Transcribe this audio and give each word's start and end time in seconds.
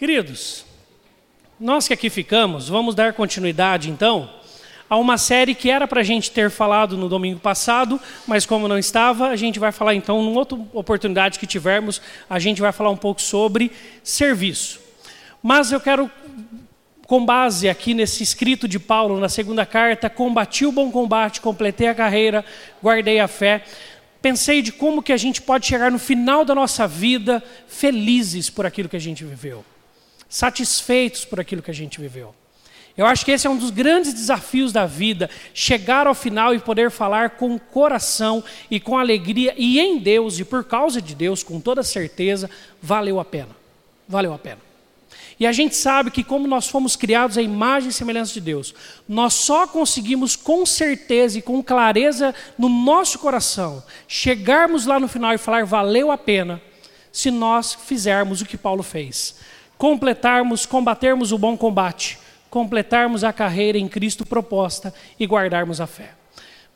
Queridos, 0.00 0.64
nós 1.60 1.86
que 1.86 1.92
aqui 1.92 2.08
ficamos, 2.08 2.70
vamos 2.70 2.94
dar 2.94 3.12
continuidade 3.12 3.90
então 3.90 4.30
a 4.88 4.96
uma 4.96 5.18
série 5.18 5.54
que 5.54 5.70
era 5.70 5.86
para 5.86 6.00
a 6.00 6.02
gente 6.02 6.30
ter 6.30 6.48
falado 6.48 6.96
no 6.96 7.06
domingo 7.06 7.38
passado, 7.38 8.00
mas 8.26 8.46
como 8.46 8.66
não 8.66 8.78
estava, 8.78 9.28
a 9.28 9.36
gente 9.36 9.58
vai 9.58 9.70
falar 9.70 9.94
então, 9.94 10.22
numa 10.22 10.38
outra 10.38 10.58
oportunidade 10.72 11.38
que 11.38 11.46
tivermos, 11.46 12.00
a 12.30 12.38
gente 12.38 12.62
vai 12.62 12.72
falar 12.72 12.88
um 12.88 12.96
pouco 12.96 13.20
sobre 13.20 13.72
serviço. 14.02 14.80
Mas 15.42 15.70
eu 15.70 15.78
quero, 15.78 16.10
com 17.06 17.22
base 17.22 17.68
aqui 17.68 17.92
nesse 17.92 18.22
escrito 18.22 18.66
de 18.66 18.78
Paulo 18.78 19.20
na 19.20 19.28
segunda 19.28 19.66
carta, 19.66 20.08
combati 20.08 20.64
o 20.64 20.72
bom 20.72 20.90
combate, 20.90 21.42
completei 21.42 21.88
a 21.88 21.94
carreira, 21.94 22.42
guardei 22.82 23.20
a 23.20 23.28
fé. 23.28 23.64
Pensei 24.22 24.62
de 24.62 24.72
como 24.72 25.02
que 25.02 25.12
a 25.12 25.18
gente 25.18 25.42
pode 25.42 25.66
chegar 25.66 25.90
no 25.90 25.98
final 25.98 26.42
da 26.42 26.54
nossa 26.54 26.88
vida 26.88 27.44
felizes 27.68 28.48
por 28.48 28.64
aquilo 28.64 28.88
que 28.88 28.96
a 28.96 29.00
gente 29.00 29.26
viveu 29.26 29.62
satisfeitos 30.30 31.24
por 31.24 31.40
aquilo 31.40 31.60
que 31.60 31.70
a 31.70 31.74
gente 31.74 32.00
viveu. 32.00 32.34
Eu 32.96 33.06
acho 33.06 33.24
que 33.24 33.32
esse 33.32 33.46
é 33.46 33.50
um 33.50 33.56
dos 33.56 33.70
grandes 33.70 34.14
desafios 34.14 34.72
da 34.72 34.86
vida, 34.86 35.28
chegar 35.52 36.06
ao 36.06 36.14
final 36.14 36.54
e 36.54 36.58
poder 36.58 36.90
falar 36.90 37.30
com 37.30 37.58
coração 37.58 38.42
e 38.70 38.78
com 38.78 38.96
alegria 38.96 39.54
e 39.56 39.80
em 39.80 39.98
Deus 39.98 40.38
e 40.38 40.44
por 40.44 40.64
causa 40.64 41.00
de 41.00 41.14
Deus, 41.14 41.42
com 41.42 41.60
toda 41.60 41.82
certeza, 41.82 42.48
valeu 42.80 43.18
a 43.18 43.24
pena. 43.24 43.56
Valeu 44.08 44.32
a 44.32 44.38
pena. 44.38 44.58
E 45.38 45.46
a 45.46 45.52
gente 45.52 45.74
sabe 45.74 46.10
que 46.10 46.22
como 46.22 46.46
nós 46.46 46.68
fomos 46.68 46.96
criados 46.96 47.38
à 47.38 47.42
imagem 47.42 47.88
e 47.88 47.92
semelhança 47.92 48.34
de 48.34 48.40
Deus, 48.40 48.74
nós 49.08 49.32
só 49.32 49.66
conseguimos 49.66 50.36
com 50.36 50.66
certeza 50.66 51.38
e 51.38 51.42
com 51.42 51.62
clareza 51.62 52.34
no 52.58 52.68
nosso 52.68 53.18
coração 53.18 53.82
chegarmos 54.06 54.84
lá 54.84 55.00
no 55.00 55.08
final 55.08 55.32
e 55.32 55.38
falar 55.38 55.64
valeu 55.64 56.10
a 56.10 56.18
pena, 56.18 56.60
se 57.10 57.30
nós 57.30 57.72
fizermos 57.72 58.42
o 58.42 58.46
que 58.46 58.58
Paulo 58.58 58.82
fez 58.82 59.34
completarmos, 59.80 60.66
combatermos 60.66 61.32
o 61.32 61.38
bom 61.38 61.56
combate, 61.56 62.18
completarmos 62.50 63.24
a 63.24 63.32
carreira 63.32 63.78
em 63.78 63.88
Cristo 63.88 64.26
proposta 64.26 64.92
e 65.18 65.24
guardarmos 65.24 65.80
a 65.80 65.86
fé. 65.86 66.10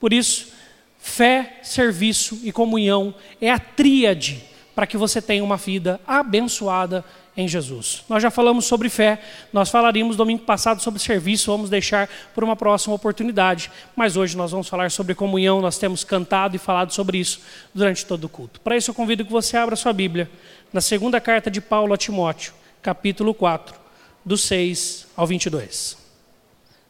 Por 0.01 0.11
isso, 0.11 0.55
fé, 0.99 1.59
serviço 1.63 2.41
e 2.43 2.51
comunhão 2.51 3.15
é 3.43 3.51
a 3.51 3.59
tríade 3.59 4.43
para 4.75 4.87
que 4.87 4.97
você 4.97 5.21
tenha 5.21 5.45
uma 5.45 5.59
vida 5.59 6.01
abençoada 6.07 7.05
em 7.37 7.47
Jesus. 7.47 8.05
Nós 8.09 8.23
já 8.23 8.31
falamos 8.31 8.65
sobre 8.65 8.89
fé, 8.89 9.21
nós 9.53 9.69
falaríamos 9.69 10.17
domingo 10.17 10.45
passado 10.45 10.81
sobre 10.81 10.99
serviço, 10.99 11.51
vamos 11.51 11.69
deixar 11.69 12.09
por 12.35 12.43
uma 12.43 12.57
próxima 12.57 12.95
oportunidade, 12.95 13.71
mas 13.95 14.17
hoje 14.17 14.35
nós 14.35 14.51
vamos 14.51 14.67
falar 14.67 14.91
sobre 14.91 15.15
comunhão, 15.15 15.61
nós 15.61 15.77
temos 15.77 16.05
cantado 16.05 16.57
e 16.57 16.59
falado 16.59 16.91
sobre 16.91 17.19
isso 17.19 17.43
durante 17.75 18.07
todo 18.07 18.25
o 18.25 18.29
culto. 18.31 18.63
Para 18.63 18.79
isso 18.79 18.93
eu 18.93 18.95
convido 18.95 19.27
que 19.27 19.31
você 19.33 19.59
abra 19.59 19.77
sua 19.77 19.93
Bíblia 19.93 20.31
na 20.73 20.81
segunda 20.81 21.21
carta 21.21 21.51
de 21.51 21.61
Paulo 21.61 21.93
a 21.93 21.99
Timóteo, 21.99 22.64
capítulo 22.85 23.33
4, 23.33 23.75
do 24.23 24.37
6 24.37 25.07
ao 25.17 25.27
22. 25.27 25.97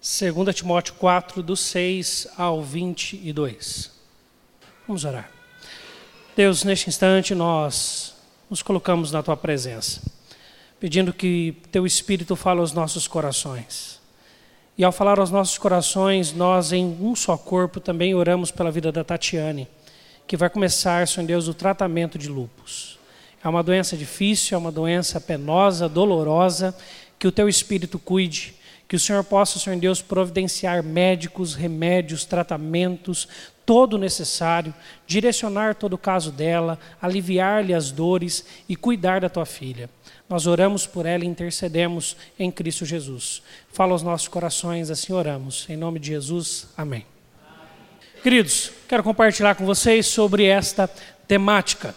2 0.02 0.56
Timóteo 0.56 0.94
4, 0.94 1.40
do 1.40 1.56
6 1.56 2.26
ao 2.36 2.60
22. 2.60 3.92
Vamos 4.88 5.04
orar. 5.04 5.30
Deus, 6.36 6.64
neste 6.64 6.88
instante 6.88 7.32
nós 7.32 8.12
nos 8.50 8.60
colocamos 8.60 9.12
na 9.12 9.22
tua 9.22 9.36
presença, 9.36 10.02
pedindo 10.80 11.12
que 11.12 11.54
teu 11.70 11.86
Espírito 11.86 12.34
fale 12.34 12.58
aos 12.58 12.72
nossos 12.72 13.06
corações. 13.06 14.00
E 14.76 14.82
ao 14.82 14.90
falar 14.90 15.20
aos 15.20 15.30
nossos 15.30 15.56
corações, 15.58 16.32
nós 16.32 16.72
em 16.72 16.84
um 17.00 17.14
só 17.14 17.36
corpo 17.36 17.78
também 17.78 18.16
oramos 18.16 18.50
pela 18.50 18.72
vida 18.72 18.90
da 18.90 19.04
Tatiane, 19.04 19.68
que 20.26 20.36
vai 20.36 20.50
começar, 20.50 21.06
Senhor 21.06 21.24
Deus, 21.24 21.46
o 21.46 21.54
tratamento 21.54 22.18
de 22.18 22.28
lupus. 22.28 22.98
É 23.44 23.48
uma 23.48 23.62
doença 23.62 23.94
difícil, 23.94 24.54
é 24.54 24.58
uma 24.58 24.72
doença 24.72 25.20
penosa, 25.20 25.86
dolorosa, 25.86 26.74
que 27.18 27.28
o 27.28 27.32
teu 27.32 27.46
espírito 27.46 27.98
cuide, 27.98 28.54
que 28.88 28.96
o 28.96 28.98
Senhor 29.00 29.22
possa, 29.22 29.58
Senhor 29.58 29.78
Deus, 29.78 30.00
providenciar 30.00 30.82
médicos, 30.82 31.54
remédios, 31.54 32.24
tratamentos, 32.24 33.28
todo 33.66 33.94
o 33.94 33.98
necessário, 33.98 34.72
direcionar 35.06 35.74
todo 35.74 35.92
o 35.92 35.98
caso 35.98 36.32
dela, 36.32 36.78
aliviar-lhe 37.02 37.74
as 37.74 37.90
dores 37.90 38.46
e 38.66 38.74
cuidar 38.74 39.20
da 39.20 39.28
tua 39.28 39.44
filha. 39.44 39.90
Nós 40.26 40.46
oramos 40.46 40.86
por 40.86 41.04
ela 41.04 41.22
e 41.22 41.28
intercedemos 41.28 42.16
em 42.38 42.50
Cristo 42.50 42.86
Jesus. 42.86 43.42
Fala 43.70 43.92
aos 43.92 44.02
nossos 44.02 44.26
corações, 44.26 44.88
assim 44.88 45.12
oramos. 45.12 45.66
Em 45.68 45.76
nome 45.76 45.98
de 45.98 46.08
Jesus, 46.08 46.68
amém. 46.78 47.04
amém. 47.46 48.22
Queridos, 48.22 48.70
quero 48.88 49.02
compartilhar 49.02 49.54
com 49.54 49.66
vocês 49.66 50.06
sobre 50.06 50.46
esta 50.46 50.88
temática 51.28 51.94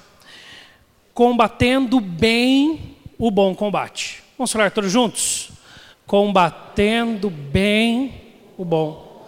combatendo 1.18 2.00
bem 2.00 2.96
o 3.18 3.32
bom 3.32 3.56
combate. 3.56 4.24
Vamos 4.38 4.52
falar 4.52 4.70
todos 4.70 4.92
juntos? 4.92 5.50
Combatendo 6.06 7.28
bem 7.32 8.22
o 8.56 8.64
bom. 8.64 9.28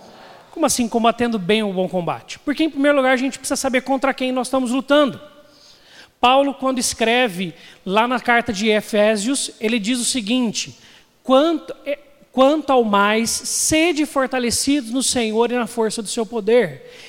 Como 0.52 0.68
assim 0.68 0.88
combatendo 0.88 1.40
bem 1.40 1.64
o 1.64 1.74
bom 1.74 1.90
combate? 1.90 2.38
Porque, 2.46 2.66
em 2.66 2.70
primeiro 2.70 2.96
lugar, 2.96 3.14
a 3.14 3.18
gente 3.18 3.40
precisa 3.40 3.56
saber 3.56 3.82
contra 3.82 4.14
quem 4.14 4.32
nós 4.32 4.46
estamos 4.46 4.70
lutando. 4.70 5.20
Paulo, 6.22 6.54
quando 6.54 6.78
escreve 6.78 7.56
lá 7.84 8.08
na 8.08 8.20
carta 8.20 8.54
de 8.54 8.68
Efésios, 8.68 9.50
ele 9.60 9.80
diz 9.80 10.00
o 10.00 10.06
seguinte: 10.06 10.78
quanto, 11.24 11.76
é, 11.88 11.98
quanto 12.32 12.70
ao 12.70 12.84
mais, 12.84 13.32
sede 13.32 14.06
fortalecidos 14.06 14.92
no 14.92 15.02
Senhor 15.02 15.52
e 15.52 15.56
na 15.56 15.66
força 15.66 16.04
do 16.04 16.08
seu 16.08 16.24
poder 16.24 17.09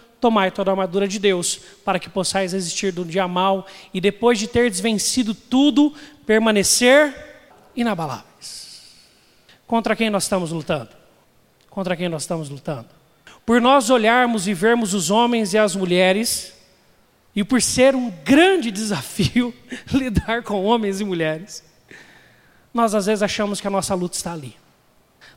tomai 0.21 0.51
toda 0.51 0.69
a 0.69 0.73
armadura 0.73 1.07
de 1.07 1.19
Deus, 1.19 1.59
para 1.83 1.99
que 1.99 2.07
possais 2.07 2.53
resistir 2.53 2.93
do 2.93 3.03
dia 3.03 3.27
mal 3.27 3.65
e 3.91 3.99
depois 3.99 4.37
de 4.37 4.47
ter 4.47 4.69
desvencido 4.69 5.33
tudo, 5.33 5.93
permanecer 6.25 7.13
inabaláveis. 7.75 8.95
Contra 9.65 9.95
quem 9.95 10.09
nós 10.09 10.23
estamos 10.23 10.51
lutando? 10.51 10.89
Contra 11.69 11.97
quem 11.97 12.07
nós 12.07 12.21
estamos 12.21 12.49
lutando? 12.49 12.87
Por 13.45 13.59
nós 13.59 13.89
olharmos 13.89 14.47
e 14.47 14.53
vermos 14.53 14.93
os 14.93 15.09
homens 15.09 15.53
e 15.53 15.57
as 15.57 15.75
mulheres, 15.75 16.53
e 17.35 17.43
por 17.43 17.61
ser 17.61 17.95
um 17.95 18.11
grande 18.23 18.69
desafio 18.71 19.53
lidar 19.91 20.43
com 20.43 20.63
homens 20.63 21.01
e 21.01 21.03
mulheres, 21.03 21.63
nós 22.73 22.93
às 22.93 23.07
vezes 23.07 23.23
achamos 23.23 23.59
que 23.59 23.67
a 23.67 23.71
nossa 23.71 23.95
luta 23.95 24.15
está 24.15 24.33
ali. 24.33 24.55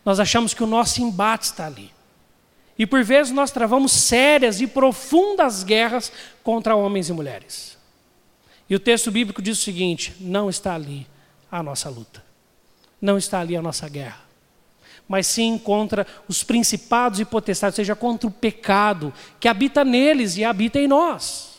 Nós 0.04 0.20
achamos 0.20 0.52
que 0.52 0.62
o 0.62 0.66
nosso 0.66 1.00
embate 1.00 1.46
está 1.46 1.66
ali. 1.66 1.90
E 2.78 2.86
por 2.86 3.02
vezes 3.04 3.32
nós 3.32 3.50
travamos 3.50 3.92
sérias 3.92 4.60
e 4.60 4.66
profundas 4.66 5.62
guerras 5.62 6.10
contra 6.42 6.74
homens 6.74 7.08
e 7.08 7.12
mulheres. 7.12 7.78
E 8.68 8.74
o 8.74 8.80
texto 8.80 9.10
bíblico 9.10 9.40
diz 9.40 9.58
o 9.58 9.62
seguinte: 9.62 10.14
não 10.18 10.50
está 10.50 10.74
ali 10.74 11.06
a 11.50 11.62
nossa 11.62 11.88
luta, 11.88 12.24
não 13.00 13.16
está 13.16 13.40
ali 13.40 13.56
a 13.56 13.62
nossa 13.62 13.88
guerra, 13.88 14.20
mas 15.06 15.26
sim 15.28 15.56
contra 15.56 16.04
os 16.26 16.42
principados 16.42 17.20
e 17.20 17.24
potestades, 17.24 17.78
ou 17.78 17.84
seja, 17.84 17.94
contra 17.94 18.26
o 18.26 18.32
pecado 18.32 19.12
que 19.38 19.46
habita 19.46 19.84
neles 19.84 20.36
e 20.36 20.44
habita 20.44 20.80
em 20.80 20.88
nós. 20.88 21.54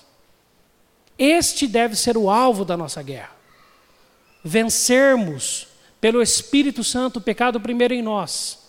Este 1.17 1.65
deve 1.65 1.95
ser 1.95 2.17
o 2.17 2.29
alvo 2.29 2.65
da 2.65 2.75
nossa 2.75 3.01
guerra. 3.01 3.31
Vencermos 4.43 5.67
pelo 6.01 6.21
Espírito 6.21 6.83
Santo 6.83 7.17
o 7.17 7.21
pecado 7.21 7.59
primeiro 7.61 7.93
em 7.93 8.01
nós 8.01 8.64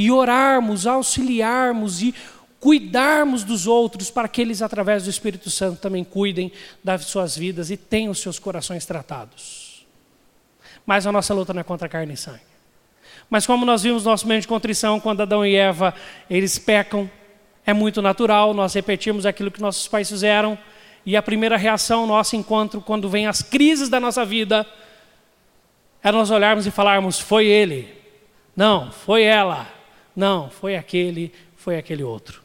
e 0.00 0.10
orarmos, 0.10 0.86
auxiliarmos 0.86 2.00
e 2.00 2.14
cuidarmos 2.58 3.44
dos 3.44 3.66
outros 3.66 4.10
para 4.10 4.28
que 4.28 4.40
eles, 4.40 4.62
através 4.62 5.04
do 5.04 5.10
Espírito 5.10 5.50
Santo, 5.50 5.78
também 5.78 6.02
cuidem 6.02 6.50
das 6.82 7.04
suas 7.04 7.36
vidas 7.36 7.70
e 7.70 7.76
tenham 7.76 8.10
os 8.10 8.18
seus 8.18 8.38
corações 8.38 8.86
tratados. 8.86 9.86
Mas 10.86 11.06
a 11.06 11.12
nossa 11.12 11.34
luta 11.34 11.52
não 11.52 11.60
é 11.60 11.64
contra 11.64 11.86
carne 11.86 12.14
e 12.14 12.16
sangue. 12.16 12.40
Mas 13.28 13.46
como 13.46 13.66
nós 13.66 13.82
vimos 13.82 14.02
no 14.02 14.10
nosso 14.10 14.24
momento 14.24 14.40
de 14.40 14.48
contrição, 14.48 14.98
quando 14.98 15.20
Adão 15.20 15.44
e 15.44 15.54
Eva, 15.54 15.92
eles 16.30 16.58
pecam, 16.58 17.08
é 17.66 17.74
muito 17.74 18.00
natural, 18.00 18.54
nós 18.54 18.72
repetimos 18.72 19.26
aquilo 19.26 19.50
que 19.50 19.60
nossos 19.60 19.86
pais 19.86 20.08
fizeram, 20.08 20.58
e 21.04 21.14
a 21.14 21.20
primeira 21.20 21.58
reação 21.58 22.06
nosso 22.06 22.36
encontro, 22.36 22.80
quando 22.80 23.06
vem 23.06 23.26
as 23.26 23.42
crises 23.42 23.90
da 23.90 24.00
nossa 24.00 24.24
vida, 24.24 24.66
é 26.02 26.10
nós 26.10 26.30
olharmos 26.30 26.66
e 26.66 26.70
falarmos, 26.70 27.20
foi 27.20 27.46
ele, 27.46 27.94
não, 28.56 28.90
foi 28.90 29.24
ela, 29.24 29.79
não, 30.14 30.50
foi 30.50 30.76
aquele, 30.76 31.32
foi 31.56 31.76
aquele 31.76 32.02
outro. 32.02 32.42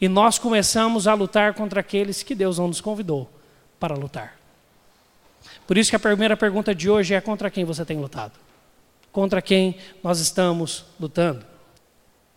E 0.00 0.08
nós 0.08 0.38
começamos 0.38 1.06
a 1.06 1.14
lutar 1.14 1.54
contra 1.54 1.80
aqueles 1.80 2.22
que 2.22 2.34
Deus 2.34 2.58
não 2.58 2.68
nos 2.68 2.80
convidou 2.80 3.30
para 3.78 3.94
lutar. 3.94 4.36
Por 5.66 5.76
isso 5.76 5.90
que 5.90 5.96
a 5.96 6.00
primeira 6.00 6.36
pergunta 6.36 6.74
de 6.74 6.88
hoje 6.88 7.14
é 7.14 7.20
contra 7.20 7.50
quem 7.50 7.64
você 7.64 7.84
tem 7.84 7.98
lutado? 7.98 8.32
Contra 9.10 9.40
quem 9.40 9.76
nós 10.02 10.20
estamos 10.20 10.84
lutando? 11.00 11.44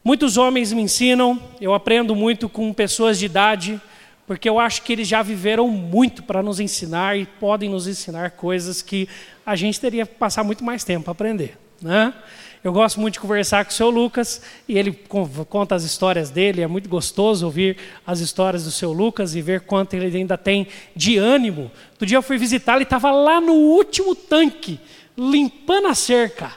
Muitos 0.04 0.38
homens 0.38 0.72
me 0.72 0.82
ensinam, 0.82 1.40
eu 1.60 1.74
aprendo 1.74 2.16
muito 2.16 2.48
com 2.48 2.74
pessoas 2.74 3.20
de 3.20 3.26
idade, 3.26 3.80
porque 4.26 4.48
eu 4.48 4.60
acho 4.60 4.84
que 4.84 4.94
eles 4.94 5.08
já 5.08 5.22
viveram 5.22 5.68
muito 5.68 6.24
para 6.24 6.42
nos 6.42 6.60
ensinar 6.60 7.18
e 7.18 7.26
podem 7.26 7.70
nos 7.70 7.88
ensinar 7.88 8.32
coisas 8.32 8.82
que 8.82 9.10
a 9.46 9.56
gente 9.56 9.80
teria 9.80 10.06
que 10.06 10.16
passar 10.16 10.44
muito 10.44 10.64
mais 10.64 10.84
tempo 10.84 11.04
para 11.04 11.12
aprender. 11.12 11.58
Né? 11.82 12.14
Eu 12.62 12.74
gosto 12.74 13.00
muito 13.00 13.14
de 13.14 13.20
conversar 13.22 13.64
com 13.64 13.72
o 13.72 13.74
seu 13.74 13.90
Lucas 13.90 14.42
e 14.68 14.78
ele 14.78 14.92
conta 15.48 15.76
as 15.76 15.84
histórias 15.84 16.30
dele. 16.30 16.62
É 16.62 16.68
muito 16.68 16.90
gostoso 16.90 17.46
ouvir 17.46 17.78
as 18.06 18.20
histórias 18.20 18.66
do 18.66 18.72
seu 18.72 18.92
Lucas 18.92 19.34
e 19.34 19.42
ver 19.42 19.62
quanto 19.62 19.94
ele 19.94 20.18
ainda 20.18 20.38
tem 20.38 20.68
de 20.94 21.18
ânimo. 21.18 21.72
Outro 21.92 22.06
dia 22.06 22.18
eu 22.18 22.22
fui 22.22 22.38
visitá-lo 22.38 22.82
e 22.82 22.84
estava 22.84 23.12
lá 23.12 23.40
no 23.40 23.54
último 23.54 24.14
tanque, 24.14 24.80
limpando 25.18 25.88
a 25.88 25.96
cerca. 25.96 26.52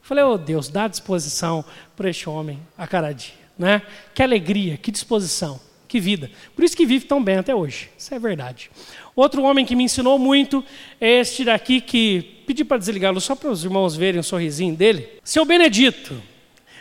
Falei, 0.00 0.24
oh 0.24 0.38
Deus, 0.38 0.68
dá 0.68 0.88
disposição 0.88 1.64
para 1.94 2.08
este 2.08 2.28
homem 2.28 2.58
a 2.78 2.86
cada 2.86 3.12
dia. 3.12 3.34
Né? 3.58 3.82
Que 4.14 4.22
alegria, 4.22 4.76
que 4.78 4.90
disposição. 4.90 5.60
Que 5.88 6.00
vida. 6.00 6.30
Por 6.54 6.64
isso 6.64 6.76
que 6.76 6.86
vive 6.86 7.04
tão 7.04 7.22
bem 7.22 7.36
até 7.36 7.54
hoje. 7.54 7.90
Isso 7.96 8.14
é 8.14 8.18
verdade. 8.18 8.70
Outro 9.16 9.42
homem 9.44 9.64
que 9.64 9.74
me 9.74 9.82
ensinou 9.82 10.18
muito 10.18 10.62
é 11.00 11.20
este 11.20 11.42
daqui 11.42 11.80
que 11.80 12.42
pedi 12.46 12.62
para 12.62 12.76
desligá-lo 12.76 13.18
só 13.18 13.34
para 13.34 13.50
os 13.50 13.64
irmãos 13.64 13.96
verem 13.96 14.20
o 14.20 14.22
sorrisinho 14.22 14.76
dele. 14.76 15.08
Seu 15.24 15.46
Benedito. 15.46 16.22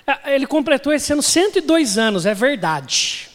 É, 0.06 0.36
ele 0.36 0.46
completou 0.46 0.92
esse 0.92 1.14
ano 1.14 1.24
102 1.24 1.98
anos, 1.98 2.26
é 2.26 2.34
verdade. 2.34 3.30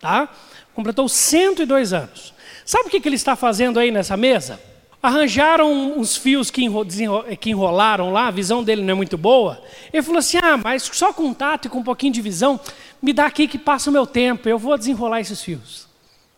Tá? 0.00 0.30
Completou 0.74 1.06
102 1.10 1.92
anos. 1.92 2.32
Sabe 2.64 2.88
o 2.88 2.90
que 2.90 3.06
ele 3.06 3.16
está 3.16 3.36
fazendo 3.36 3.78
aí 3.78 3.90
nessa 3.90 4.16
mesa? 4.16 4.58
Arranjaram 5.02 5.98
uns 5.98 6.16
fios 6.16 6.50
que, 6.50 6.64
enrolaram 6.64 8.10
lá, 8.10 8.28
a 8.28 8.30
visão 8.30 8.64
dele 8.64 8.80
não 8.82 8.92
é 8.92 8.94
muito 8.94 9.18
boa. 9.18 9.62
Ele 9.92 10.02
falou 10.02 10.20
assim: 10.20 10.38
ah, 10.42 10.56
mas 10.56 10.84
só 10.84 11.12
com 11.12 11.34
tato 11.34 11.66
e 11.66 11.70
com 11.70 11.80
um 11.80 11.84
pouquinho 11.84 12.14
de 12.14 12.22
visão, 12.22 12.58
me 13.00 13.12
dá 13.12 13.26
aqui 13.26 13.46
que 13.46 13.58
passa 13.58 13.90
o 13.90 13.92
meu 13.92 14.06
tempo, 14.06 14.48
eu 14.48 14.58
vou 14.58 14.76
desenrolar 14.76 15.20
esses 15.20 15.42
fios. 15.42 15.86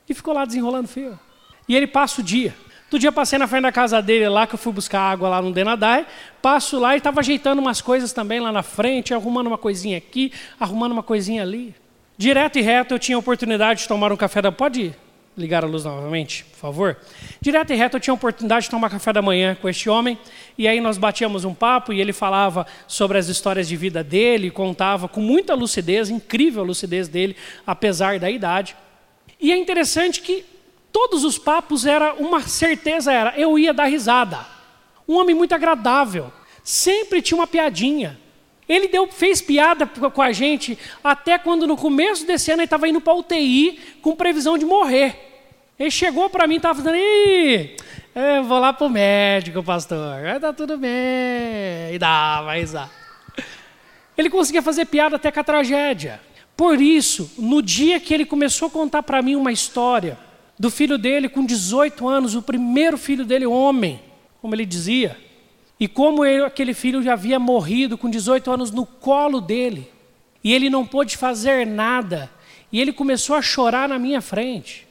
E 0.08 0.12
ficou 0.12 0.34
lá 0.34 0.44
desenrolando 0.44 0.88
fio. 0.88 1.18
E 1.68 1.76
ele 1.76 1.86
passa 1.86 2.20
o 2.20 2.24
dia. 2.24 2.54
Todo 2.90 3.00
dia 3.00 3.12
passei 3.12 3.38
na 3.38 3.46
frente 3.46 3.62
da 3.62 3.72
casa 3.72 4.02
dele 4.02 4.28
lá, 4.28 4.48
que 4.48 4.54
eu 4.54 4.58
fui 4.58 4.72
buscar 4.72 5.00
água 5.00 5.28
lá 5.28 5.40
no 5.40 5.52
Denadai. 5.52 6.04
Passo 6.42 6.78
lá 6.78 6.94
e 6.94 6.98
estava 6.98 7.20
ajeitando 7.20 7.60
umas 7.60 7.80
coisas 7.80 8.12
também 8.12 8.40
lá 8.40 8.50
na 8.50 8.64
frente, 8.64 9.14
arrumando 9.14 9.46
uma 9.46 9.58
coisinha 9.58 9.96
aqui, 9.96 10.32
arrumando 10.58 10.90
uma 10.90 11.02
coisinha 11.02 11.42
ali. 11.42 11.72
Direto 12.18 12.58
e 12.58 12.62
reto 12.62 12.92
eu 12.92 12.98
tinha 12.98 13.16
a 13.16 13.18
oportunidade 13.20 13.82
de 13.82 13.88
tomar 13.88 14.12
um 14.12 14.16
café 14.16 14.42
da. 14.42 14.50
Pode 14.50 14.92
ligar 15.36 15.64
a 15.64 15.66
luz 15.68 15.84
novamente, 15.84 16.44
por 16.44 16.58
favor? 16.58 16.96
Direto 17.40 17.72
e 17.72 17.76
reto, 17.76 17.96
eu 17.96 18.00
tinha 18.00 18.12
a 18.12 18.14
oportunidade 18.14 18.64
de 18.64 18.70
tomar 18.70 18.90
café 18.90 19.12
da 19.12 19.22
manhã 19.22 19.56
com 19.60 19.68
este 19.68 19.88
homem, 19.88 20.18
e 20.58 20.66
aí 20.66 20.80
nós 20.80 20.98
batíamos 20.98 21.44
um 21.44 21.54
papo 21.54 21.92
e 21.92 22.00
ele 22.00 22.12
falava 22.12 22.66
sobre 22.86 23.16
as 23.16 23.28
histórias 23.28 23.68
de 23.68 23.76
vida 23.76 24.02
dele, 24.02 24.50
contava 24.50 25.08
com 25.08 25.20
muita 25.20 25.54
lucidez, 25.54 26.10
incrível 26.10 26.62
a 26.62 26.66
lucidez 26.66 27.08
dele, 27.08 27.36
apesar 27.66 28.18
da 28.18 28.30
idade. 28.30 28.76
E 29.40 29.52
é 29.52 29.56
interessante 29.56 30.20
que 30.20 30.44
todos 30.92 31.25
os 31.25 31.38
papos 31.38 31.87
era 31.87 32.14
uma 32.14 32.42
certeza 32.42 33.12
era, 33.12 33.38
eu 33.38 33.58
ia 33.58 33.72
dar 33.72 33.87
risada. 33.87 34.46
Um 35.08 35.16
homem 35.16 35.34
muito 35.34 35.54
agradável, 35.54 36.32
sempre 36.62 37.20
tinha 37.20 37.38
uma 37.38 37.46
piadinha. 37.46 38.19
Ele 38.69 38.87
deu, 38.87 39.08
fez 39.08 39.42
piada 39.42 39.84
com 39.87 40.22
a 40.22 40.31
gente 40.31 40.78
até 41.02 41.37
quando 41.37 41.66
no 41.66 41.76
começo 41.76 42.25
desse 42.25 42.52
ano 42.52 42.60
ele 42.60 42.66
estava 42.66 42.88
indo 42.88 43.00
para 43.00 43.14
UTI 43.14 43.81
com 44.00 44.14
previsão 44.14 44.56
de 44.56 44.64
morrer. 44.64 45.31
Ele 45.76 45.90
chegou 45.90 46.31
para 46.31 46.46
mim 46.46 46.54
e 46.54 46.56
estava 46.58 46.81
falando, 46.81 46.96
Ih, 46.96 47.76
eu 48.14 48.44
vou 48.44 48.60
lá 48.60 48.72
para 48.72 48.86
o 48.86 48.90
médico, 48.90 49.62
pastor. 49.62 50.22
Vai 50.22 50.38
dar 50.38 50.52
tudo 50.52 50.76
bem. 50.76 51.93
E 51.93 51.98
dá, 51.98 52.43
vai 52.43 52.64
dar. 52.64 52.88
Ele 54.16 54.31
conseguia 54.31 54.62
fazer 54.62 54.84
piada 54.84 55.16
até 55.16 55.32
com 55.32 55.40
a 55.40 55.44
tragédia. 55.44 56.20
Por 56.56 56.81
isso, 56.81 57.32
no 57.38 57.60
dia 57.62 57.98
que 57.98 58.12
ele 58.12 58.26
começou 58.26 58.69
a 58.69 58.70
contar 58.70 59.02
para 59.02 59.20
mim 59.22 59.34
uma 59.34 59.50
história 59.50 60.19
do 60.60 60.70
filho 60.70 60.98
dele 60.98 61.26
com 61.26 61.42
18 61.42 62.06
anos, 62.06 62.34
o 62.34 62.42
primeiro 62.42 62.98
filho 62.98 63.24
dele, 63.24 63.46
homem, 63.46 63.98
como 64.42 64.54
ele 64.54 64.66
dizia, 64.66 65.16
e 65.80 65.88
como 65.88 66.22
ele, 66.22 66.44
aquele 66.44 66.74
filho 66.74 67.02
já 67.02 67.14
havia 67.14 67.38
morrido 67.38 67.96
com 67.96 68.10
18 68.10 68.50
anos 68.50 68.70
no 68.70 68.84
colo 68.84 69.40
dele, 69.40 69.90
e 70.44 70.52
ele 70.52 70.68
não 70.68 70.84
pôde 70.84 71.16
fazer 71.16 71.66
nada, 71.66 72.30
e 72.70 72.78
ele 72.78 72.92
começou 72.92 73.36
a 73.36 73.40
chorar 73.40 73.88
na 73.88 73.98
minha 73.98 74.20
frente. 74.20 74.86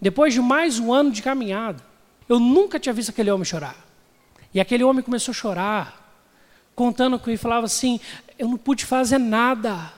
Depois 0.00 0.34
de 0.34 0.40
mais 0.40 0.80
um 0.80 0.92
ano 0.92 1.12
de 1.12 1.22
caminhada, 1.22 1.80
eu 2.28 2.40
nunca 2.40 2.80
tinha 2.80 2.92
visto 2.92 3.10
aquele 3.10 3.30
homem 3.30 3.44
chorar. 3.44 3.76
E 4.52 4.58
aquele 4.58 4.82
homem 4.82 5.04
começou 5.04 5.30
a 5.30 5.36
chorar, 5.36 6.16
contando 6.74 7.16
que 7.16 7.30
ele 7.30 7.36
falava 7.36 7.66
assim: 7.66 8.00
Eu 8.36 8.48
não 8.48 8.56
pude 8.56 8.84
fazer 8.84 9.18
nada. 9.18 9.92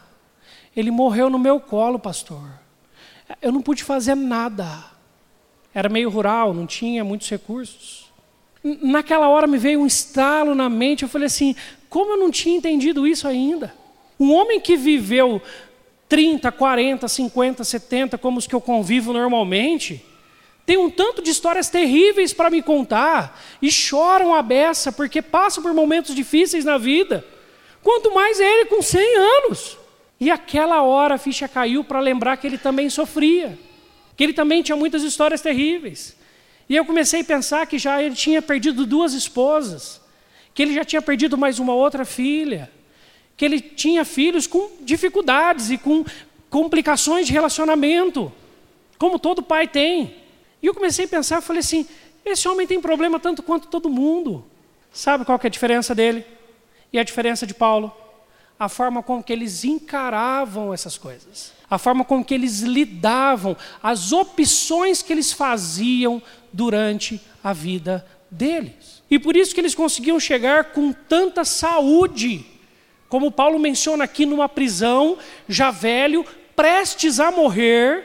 Ele 0.76 0.90
morreu 0.90 1.30
no 1.30 1.38
meu 1.38 1.58
colo, 1.58 1.98
pastor. 1.98 2.46
Eu 3.40 3.50
não 3.50 3.62
pude 3.62 3.82
fazer 3.82 4.14
nada. 4.14 4.92
Era 5.74 5.88
meio 5.88 6.08
rural, 6.08 6.54
não 6.54 6.66
tinha 6.66 7.04
muitos 7.04 7.28
recursos. 7.28 8.12
Naquela 8.62 9.28
hora 9.28 9.46
me 9.46 9.58
veio 9.58 9.80
um 9.80 9.86
estalo 9.86 10.54
na 10.54 10.68
mente, 10.68 11.02
eu 11.02 11.08
falei 11.08 11.26
assim: 11.26 11.56
como 11.88 12.12
eu 12.12 12.16
não 12.16 12.30
tinha 12.30 12.56
entendido 12.56 13.06
isso 13.06 13.26
ainda? 13.26 13.74
Um 14.18 14.32
homem 14.32 14.60
que 14.60 14.76
viveu 14.76 15.42
30, 16.08 16.52
40, 16.52 17.08
50, 17.08 17.64
70, 17.64 18.18
como 18.18 18.38
os 18.38 18.46
que 18.46 18.54
eu 18.54 18.60
convivo 18.60 19.12
normalmente, 19.12 20.04
tem 20.64 20.78
um 20.78 20.88
tanto 20.88 21.20
de 21.20 21.30
histórias 21.30 21.68
terríveis 21.68 22.32
para 22.32 22.48
me 22.48 22.62
contar 22.62 23.38
e 23.60 23.70
choram 23.70 24.34
a 24.34 24.40
beça 24.40 24.90
porque 24.90 25.20
passam 25.20 25.62
por 25.62 25.74
momentos 25.74 26.14
difíceis 26.14 26.64
na 26.64 26.78
vida. 26.78 27.24
Quanto 27.82 28.14
mais 28.14 28.40
ele 28.40 28.66
com 28.66 28.80
100 28.80 29.16
anos. 29.16 29.76
E 30.18 30.30
aquela 30.30 30.82
hora 30.82 31.16
a 31.16 31.18
ficha 31.18 31.46
caiu 31.46 31.84
para 31.84 32.00
lembrar 32.00 32.36
que 32.38 32.46
ele 32.46 32.56
também 32.56 32.88
sofria, 32.88 33.58
que 34.16 34.24
ele 34.24 34.32
também 34.32 34.62
tinha 34.62 34.76
muitas 34.76 35.02
histórias 35.02 35.40
terríveis. 35.40 36.16
E 36.68 36.76
eu 36.76 36.84
comecei 36.84 37.20
a 37.20 37.24
pensar 37.24 37.66
que 37.66 37.78
já 37.78 38.02
ele 38.02 38.14
tinha 38.14 38.40
perdido 38.40 38.86
duas 38.86 39.12
esposas, 39.12 40.00
que 40.54 40.62
ele 40.62 40.74
já 40.74 40.84
tinha 40.84 41.02
perdido 41.02 41.36
mais 41.36 41.58
uma 41.58 41.74
outra 41.74 42.04
filha, 42.04 42.70
que 43.36 43.44
ele 43.44 43.60
tinha 43.60 44.04
filhos 44.04 44.46
com 44.46 44.70
dificuldades 44.80 45.70
e 45.70 45.78
com 45.78 46.04
complicações 46.48 47.26
de 47.26 47.32
relacionamento, 47.32 48.32
como 48.98 49.18
todo 49.18 49.42
pai 49.42 49.66
tem. 49.66 50.14
E 50.62 50.66
eu 50.66 50.74
comecei 50.74 51.04
a 51.04 51.08
pensar, 51.08 51.40
falei 51.40 51.60
assim, 51.60 51.86
esse 52.24 52.48
homem 52.48 52.66
tem 52.66 52.80
problema 52.80 53.20
tanto 53.20 53.42
quanto 53.42 53.68
todo 53.68 53.90
mundo. 53.90 54.44
Sabe 54.92 55.24
qual 55.24 55.38
é 55.42 55.46
a 55.46 55.50
diferença 55.50 55.94
dele? 55.94 56.24
E 56.92 56.98
a 56.98 57.02
diferença 57.02 57.46
de 57.46 57.52
Paulo? 57.52 57.94
A 58.58 58.68
forma 58.68 59.02
com 59.02 59.20
que 59.22 59.32
eles 59.32 59.64
encaravam 59.64 60.72
essas 60.72 60.96
coisas. 60.96 61.52
A 61.74 61.78
forma 61.78 62.04
com 62.04 62.24
que 62.24 62.34
eles 62.34 62.60
lidavam, 62.60 63.56
as 63.82 64.12
opções 64.12 65.02
que 65.02 65.12
eles 65.12 65.32
faziam 65.32 66.22
durante 66.52 67.20
a 67.42 67.52
vida 67.52 68.06
deles. 68.30 69.02
E 69.10 69.18
por 69.18 69.36
isso 69.36 69.52
que 69.52 69.60
eles 69.60 69.74
conseguiam 69.74 70.20
chegar 70.20 70.72
com 70.72 70.92
tanta 70.92 71.44
saúde 71.44 72.46
como 73.08 73.30
Paulo 73.30 73.58
menciona 73.58 74.02
aqui 74.02 74.26
numa 74.26 74.48
prisão, 74.48 75.16
já 75.48 75.70
velho, 75.70 76.26
prestes 76.56 77.20
a 77.20 77.30
morrer, 77.30 78.04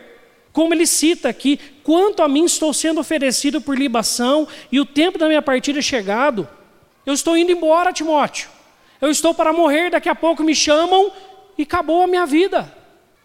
como 0.53 0.71
ele 0.71 0.85
cita 0.85 1.29
aqui: 1.29 1.59
quanto 1.83 2.21
a 2.21 2.27
mim 2.27 2.45
estou 2.45 2.71
sendo 2.73 2.99
oferecido 2.99 3.59
por 3.59 3.75
libação 3.77 4.47
e 4.71 4.79
o 4.79 4.85
tempo 4.85 5.17
da 5.17 5.27
minha 5.27 5.41
partida 5.41 5.79
é 5.79 5.81
chegado. 5.81 6.47
Eu 7.05 7.13
estou 7.13 7.35
indo 7.35 7.51
embora, 7.51 7.91
Timóteo. 7.93 8.49
Eu 9.01 9.09
estou 9.09 9.33
para 9.33 9.53
morrer, 9.53 9.89
daqui 9.89 10.09
a 10.09 10.15
pouco 10.15 10.43
me 10.43 10.53
chamam 10.53 11.11
e 11.57 11.63
acabou 11.63 12.03
a 12.03 12.07
minha 12.07 12.25
vida. 12.25 12.71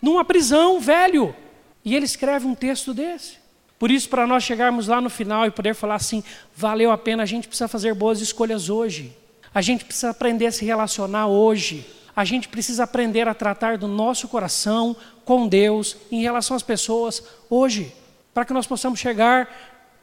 Numa 0.05 0.23
prisão, 0.23 0.79
velho. 0.79 1.35
E 1.83 1.97
ele 1.97 2.05
escreve 2.05 2.47
um 2.47 2.55
texto 2.55 2.93
desse. 2.93 3.39
Por 3.79 3.91
isso, 3.91 4.07
para 4.11 4.27
nós 4.27 4.45
chegarmos 4.45 4.87
lá 4.87 5.01
no 5.01 5.09
final 5.09 5.47
e 5.47 5.51
poder 5.51 5.75
falar 5.75 5.95
assim, 5.95 6.23
valeu 6.55 6.91
a 6.91 6.99
pena, 6.99 7.23
a 7.23 7.27
gente 7.27 7.49
precisa 7.49 7.69
fazer 7.69 7.95
boas 7.95 8.21
escolhas 8.21 8.69
hoje. 8.69 9.17
A 9.55 9.63
gente 9.63 9.83
precisa 9.83 10.11
aprender 10.11 10.45
a 10.45 10.53
se 10.53 10.63
relacionar 10.63 11.29
hoje. 11.29 11.87
A 12.15 12.23
gente 12.23 12.49
precisa 12.49 12.85
aprender 12.85 13.27
a 13.27 13.33
tratar 13.33 13.79
do 13.79 13.89
nosso 13.89 14.29
coração 14.29 14.95
com 15.25 15.49
Deus 15.49 15.97
em 16.13 16.21
relação 16.21 16.55
às 16.55 16.63
pessoas 16.63 17.23
hoje, 17.49 17.91
para 18.35 18.45
que 18.45 18.53
nós 18.53 18.67
possamos 18.67 19.01
chegar 19.01 19.49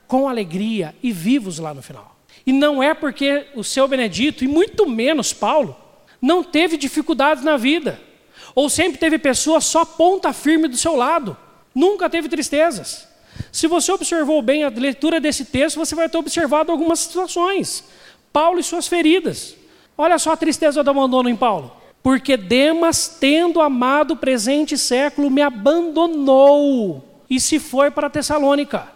com 0.07 0.27
alegria 0.27 0.95
e 1.03 1.11
vivos 1.11 1.59
lá 1.59 1.75
no 1.75 1.83
final. 1.83 2.17
E 2.43 2.51
não 2.51 2.81
é 2.81 2.95
porque 2.95 3.45
o 3.53 3.63
seu 3.63 3.87
Benedito, 3.87 4.43
e 4.43 4.47
muito 4.47 4.89
menos 4.89 5.31
Paulo, 5.31 5.77
não 6.19 6.43
teve 6.43 6.75
dificuldades 6.75 7.43
na 7.43 7.55
vida, 7.55 8.01
ou 8.53 8.69
sempre 8.69 8.99
teve 8.99 9.17
pessoas 9.17 9.65
só 9.65 9.85
ponta 9.85 10.33
firme 10.33 10.67
do 10.67 10.77
seu 10.77 10.95
lado, 10.95 11.37
nunca 11.73 12.09
teve 12.09 12.27
tristezas. 12.29 13.07
Se 13.51 13.67
você 13.67 13.91
observou 13.91 14.41
bem 14.41 14.63
a 14.63 14.69
leitura 14.69 15.19
desse 15.19 15.45
texto, 15.45 15.77
você 15.77 15.95
vai 15.95 16.09
ter 16.09 16.17
observado 16.17 16.71
algumas 16.71 16.99
situações. 16.99 17.83
Paulo 18.31 18.59
e 18.59 18.63
suas 18.63 18.87
feridas. 18.87 19.55
Olha 19.97 20.17
só 20.17 20.33
a 20.33 20.37
tristeza 20.37 20.83
do 20.83 20.89
abandono 20.89 21.29
em 21.29 21.35
Paulo. 21.35 21.71
Porque 22.03 22.35
Demas, 22.35 23.07
tendo 23.19 23.61
amado 23.61 24.11
o 24.11 24.17
presente 24.17 24.77
século, 24.77 25.29
me 25.29 25.41
abandonou 25.41 27.03
e 27.29 27.39
se 27.39 27.59
foi 27.59 27.91
para 27.91 28.09
Tessalônica. 28.09 28.87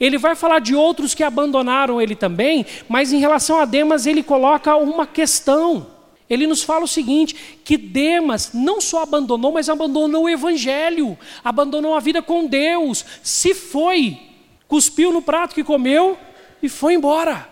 Ele 0.00 0.18
vai 0.18 0.34
falar 0.34 0.58
de 0.58 0.74
outros 0.74 1.14
que 1.14 1.22
abandonaram 1.22 2.00
ele 2.00 2.14
também, 2.14 2.66
mas 2.88 3.12
em 3.12 3.18
relação 3.18 3.60
a 3.60 3.64
Demas 3.64 4.06
ele 4.06 4.22
coloca 4.22 4.74
uma 4.76 5.06
questão. 5.06 5.86
Ele 6.28 6.46
nos 6.46 6.62
fala 6.62 6.84
o 6.84 6.88
seguinte: 6.88 7.34
que 7.64 7.76
Demas 7.76 8.52
não 8.52 8.80
só 8.80 9.02
abandonou, 9.02 9.52
mas 9.52 9.68
abandonou 9.68 10.24
o 10.24 10.28
evangelho, 10.28 11.16
abandonou 11.44 11.94
a 11.94 12.00
vida 12.00 12.20
com 12.20 12.46
Deus, 12.46 13.04
se 13.22 13.54
foi, 13.54 14.18
cuspiu 14.66 15.12
no 15.12 15.22
prato 15.22 15.54
que 15.54 15.64
comeu 15.64 16.18
e 16.62 16.68
foi 16.68 16.94
embora. 16.94 17.48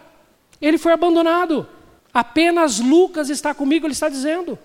Ele 0.60 0.78
foi 0.78 0.92
abandonado. 0.92 1.68
Apenas 2.12 2.78
Lucas 2.78 3.28
está 3.28 3.52
comigo, 3.52 3.86
ele 3.86 3.92
está 3.92 4.08
dizendo. 4.08 4.58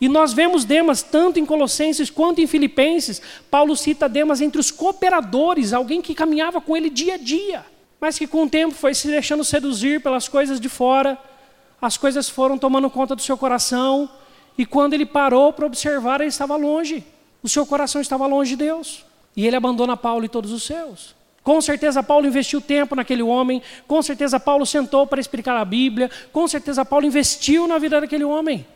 E 0.00 0.08
nós 0.08 0.32
vemos 0.32 0.64
Demas 0.64 1.02
tanto 1.02 1.38
em 1.38 1.46
Colossenses 1.46 2.10
quanto 2.10 2.40
em 2.40 2.46
Filipenses. 2.46 3.20
Paulo 3.50 3.76
cita 3.76 4.08
Demas 4.08 4.40
entre 4.40 4.60
os 4.60 4.70
cooperadores, 4.70 5.72
alguém 5.72 6.02
que 6.02 6.14
caminhava 6.14 6.60
com 6.60 6.76
ele 6.76 6.90
dia 6.90 7.14
a 7.14 7.16
dia, 7.16 7.64
mas 8.00 8.18
que 8.18 8.26
com 8.26 8.44
o 8.44 8.48
tempo 8.48 8.74
foi 8.74 8.94
se 8.94 9.08
deixando 9.08 9.44
seduzir 9.44 10.02
pelas 10.02 10.26
coisas 10.28 10.60
de 10.60 10.68
fora, 10.68 11.18
as 11.80 11.96
coisas 11.96 12.28
foram 12.28 12.58
tomando 12.58 12.90
conta 12.90 13.16
do 13.16 13.22
seu 13.22 13.36
coração, 13.36 14.08
e 14.58 14.66
quando 14.66 14.94
ele 14.94 15.06
parou 15.06 15.52
para 15.52 15.66
observar, 15.66 16.20
ele 16.20 16.28
estava 16.28 16.56
longe. 16.56 17.04
O 17.42 17.48
seu 17.48 17.64
coração 17.64 18.00
estava 18.00 18.26
longe 18.26 18.50
de 18.50 18.56
Deus. 18.56 19.04
E 19.36 19.46
ele 19.46 19.56
abandona 19.56 19.96
Paulo 19.96 20.24
e 20.24 20.28
todos 20.28 20.52
os 20.52 20.62
seus. 20.62 21.14
Com 21.42 21.60
certeza 21.60 22.02
Paulo 22.02 22.26
investiu 22.26 22.60
tempo 22.60 22.94
naquele 22.94 23.22
homem, 23.22 23.62
com 23.86 24.02
certeza 24.02 24.38
Paulo 24.38 24.66
sentou 24.66 25.06
para 25.06 25.20
explicar 25.20 25.56
a 25.56 25.64
Bíblia, 25.64 26.10
com 26.32 26.46
certeza 26.46 26.84
Paulo 26.84 27.06
investiu 27.06 27.66
na 27.66 27.78
vida 27.78 28.00
daquele 28.00 28.24
homem. 28.24 28.66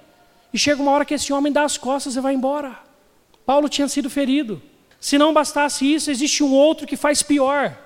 E 0.52 0.58
chega 0.58 0.80
uma 0.80 0.92
hora 0.92 1.04
que 1.04 1.12
esse 1.12 1.32
homem 1.32 1.52
dá 1.52 1.64
as 1.64 1.76
costas 1.76 2.16
e 2.16 2.20
vai 2.20 2.32
embora. 2.32 2.78
Paulo 3.44 3.68
tinha 3.68 3.86
sido 3.88 4.08
ferido. 4.08 4.62
Se 4.98 5.18
não 5.18 5.34
bastasse 5.34 5.84
isso, 5.92 6.10
existe 6.10 6.42
um 6.42 6.54
outro 6.54 6.86
que 6.86 6.96
faz 6.96 7.22
pior. 7.22 7.76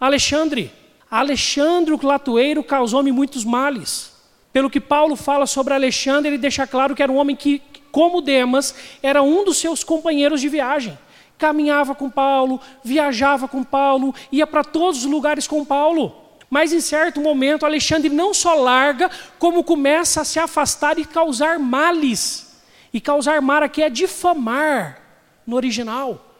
Alexandre. 0.00 0.72
Alexandre 1.08 1.94
o 1.94 2.06
latoeiro 2.06 2.64
causou-me 2.64 3.12
muitos 3.12 3.44
males. 3.44 4.15
Pelo 4.56 4.70
que 4.70 4.80
Paulo 4.80 5.16
fala 5.16 5.44
sobre 5.46 5.74
Alexandre, 5.74 6.30
ele 6.30 6.38
deixa 6.38 6.66
claro 6.66 6.94
que 6.94 7.02
era 7.02 7.12
um 7.12 7.16
homem 7.16 7.36
que, 7.36 7.60
como 7.92 8.22
Demas, 8.22 8.74
era 9.02 9.20
um 9.22 9.44
dos 9.44 9.58
seus 9.58 9.84
companheiros 9.84 10.40
de 10.40 10.48
viagem. 10.48 10.98
Caminhava 11.36 11.94
com 11.94 12.08
Paulo, 12.08 12.58
viajava 12.82 13.46
com 13.46 13.62
Paulo, 13.62 14.14
ia 14.32 14.46
para 14.46 14.64
todos 14.64 15.00
os 15.00 15.04
lugares 15.04 15.46
com 15.46 15.62
Paulo. 15.62 16.16
Mas 16.48 16.72
em 16.72 16.80
certo 16.80 17.20
momento, 17.20 17.66
Alexandre 17.66 18.08
não 18.08 18.32
só 18.32 18.54
larga, 18.54 19.10
como 19.38 19.62
começa 19.62 20.22
a 20.22 20.24
se 20.24 20.38
afastar 20.38 20.98
e 20.98 21.04
causar 21.04 21.58
males. 21.58 22.58
E 22.94 22.98
causar 22.98 23.42
mal 23.42 23.62
aqui 23.62 23.82
é 23.82 23.90
difamar, 23.90 25.02
no 25.46 25.54
original. 25.54 26.34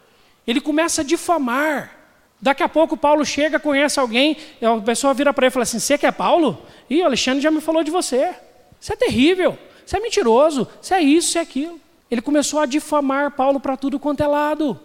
Ele 0.46 0.62
começa 0.62 1.02
a 1.02 1.04
difamar. 1.04 1.95
Daqui 2.40 2.62
a 2.62 2.68
pouco 2.68 2.96
Paulo 2.96 3.24
chega, 3.24 3.58
conhece 3.58 3.98
alguém, 3.98 4.36
a 4.62 4.80
pessoa 4.80 5.14
vira 5.14 5.32
para 5.32 5.46
ele 5.46 5.50
e 5.50 5.52
fala 5.52 5.62
assim: 5.62 5.78
Você 5.78 5.96
que 5.96 6.06
é 6.06 6.12
Paulo? 6.12 6.62
Ih, 6.88 7.02
Alexandre 7.02 7.40
já 7.40 7.50
me 7.50 7.60
falou 7.60 7.82
de 7.82 7.90
você. 7.90 8.34
Você 8.78 8.92
é 8.92 8.96
terrível, 8.96 9.58
você 9.84 9.96
é 9.96 10.00
mentiroso, 10.00 10.68
você 10.80 10.94
é 10.94 11.00
isso, 11.00 11.32
você 11.32 11.38
é 11.38 11.42
aquilo. 11.42 11.80
Ele 12.10 12.20
começou 12.20 12.60
a 12.60 12.66
difamar 12.66 13.32
Paulo 13.32 13.58
para 13.58 13.76
tudo 13.76 13.98
quanto 13.98 14.22
é 14.22 14.26
lado. 14.26 14.78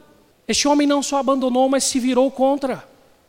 Este 0.47 0.67
homem 0.67 0.87
não 0.87 1.03
só 1.03 1.17
abandonou, 1.17 1.69
mas 1.69 1.83
se 1.83 1.99
virou 1.99 2.31
contra. 2.31 2.83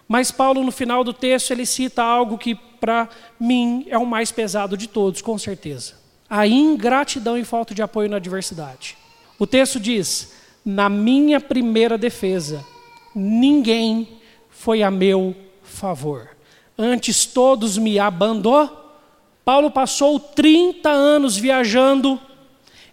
Mas 0.09 0.31
Paulo, 0.31 0.63
no 0.63 0.73
final 0.73 1.05
do 1.05 1.13
texto, 1.13 1.51
ele 1.51 1.67
cita 1.67 2.03
algo 2.03 2.39
que, 2.39 2.55
para 2.55 3.09
mim, 3.39 3.87
é 3.89 3.99
o 3.99 4.07
mais 4.07 4.33
pesado 4.33 4.77
de 4.77 4.87
todos, 4.87 5.21
com 5.21 5.37
certeza: 5.37 5.95
a 6.29 6.47
ingratidão 6.47 7.37
e 7.37 7.45
falta 7.45 7.75
de 7.75 7.83
apoio 7.83 8.09
na 8.09 8.17
adversidade. 8.17 8.97
O 9.39 9.47
texto 9.47 9.81
diz: 9.81 10.33
Na 10.65 10.89
minha 10.89 11.41
primeira 11.41 11.99
defesa, 11.99 12.65
ninguém 13.15 14.21
foi 14.51 14.83
a 14.83 14.91
meu 14.91 15.35
favor. 15.63 16.29
Antes 16.77 17.27
todos 17.27 17.79
me 17.79 17.99
abandonaram. 17.99 18.83
Paulo 19.45 19.71
passou 19.71 20.21
30 20.21 20.89
anos 20.89 21.37
viajando, 21.37 22.21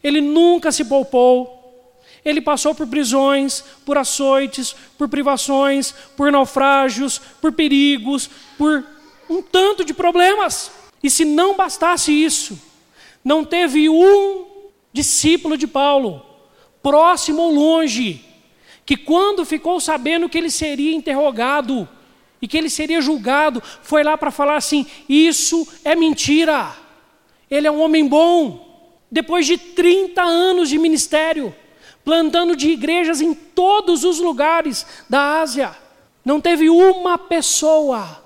ele 0.03 0.19
nunca 0.19 0.71
se 0.71 0.83
poupou, 0.83 2.01
ele 2.25 2.41
passou 2.41 2.73
por 2.73 2.87
prisões, 2.87 3.63
por 3.85 3.97
açoites, 3.97 4.75
por 4.97 5.07
privações, 5.07 5.93
por 6.17 6.31
naufrágios, 6.31 7.19
por 7.39 7.51
perigos, 7.51 8.29
por 8.57 8.83
um 9.29 9.41
tanto 9.41 9.85
de 9.85 9.93
problemas. 9.93 10.71
E 11.03 11.09
se 11.09 11.23
não 11.23 11.55
bastasse 11.55 12.11
isso, 12.11 12.59
não 13.23 13.45
teve 13.45 13.87
um 13.87 14.45
discípulo 14.91 15.55
de 15.55 15.67
Paulo, 15.67 16.25
próximo 16.81 17.43
ou 17.43 17.53
longe, 17.53 18.25
que 18.89 18.97
quando 18.97 19.45
ficou 19.45 19.79
sabendo 19.79 20.27
que 20.27 20.35
ele 20.35 20.49
seria 20.49 20.95
interrogado 20.95 21.87
e 22.41 22.47
que 22.47 22.57
ele 22.57 22.71
seria 22.71 22.99
julgado, 22.99 23.61
foi 23.83 24.01
lá 24.01 24.17
para 24.17 24.31
falar 24.31 24.55
assim: 24.55 24.83
Isso 25.07 25.67
é 25.85 25.95
mentira. 25.95 26.75
Ele 27.51 27.67
é 27.67 27.71
um 27.71 27.81
homem 27.81 28.07
bom. 28.07 28.97
Depois 29.11 29.45
de 29.45 29.59
30 29.59 30.23
anos 30.23 30.69
de 30.69 30.79
ministério, 30.79 31.53
plantando 32.03 32.55
de 32.55 32.71
igrejas 32.71 33.21
em 33.21 33.31
todos 33.35 34.03
os 34.03 34.19
lugares 34.19 34.87
da 35.07 35.39
Ásia. 35.39 35.77
Não 36.25 36.41
teve 36.41 36.67
uma 36.67 37.15
pessoa 37.15 38.23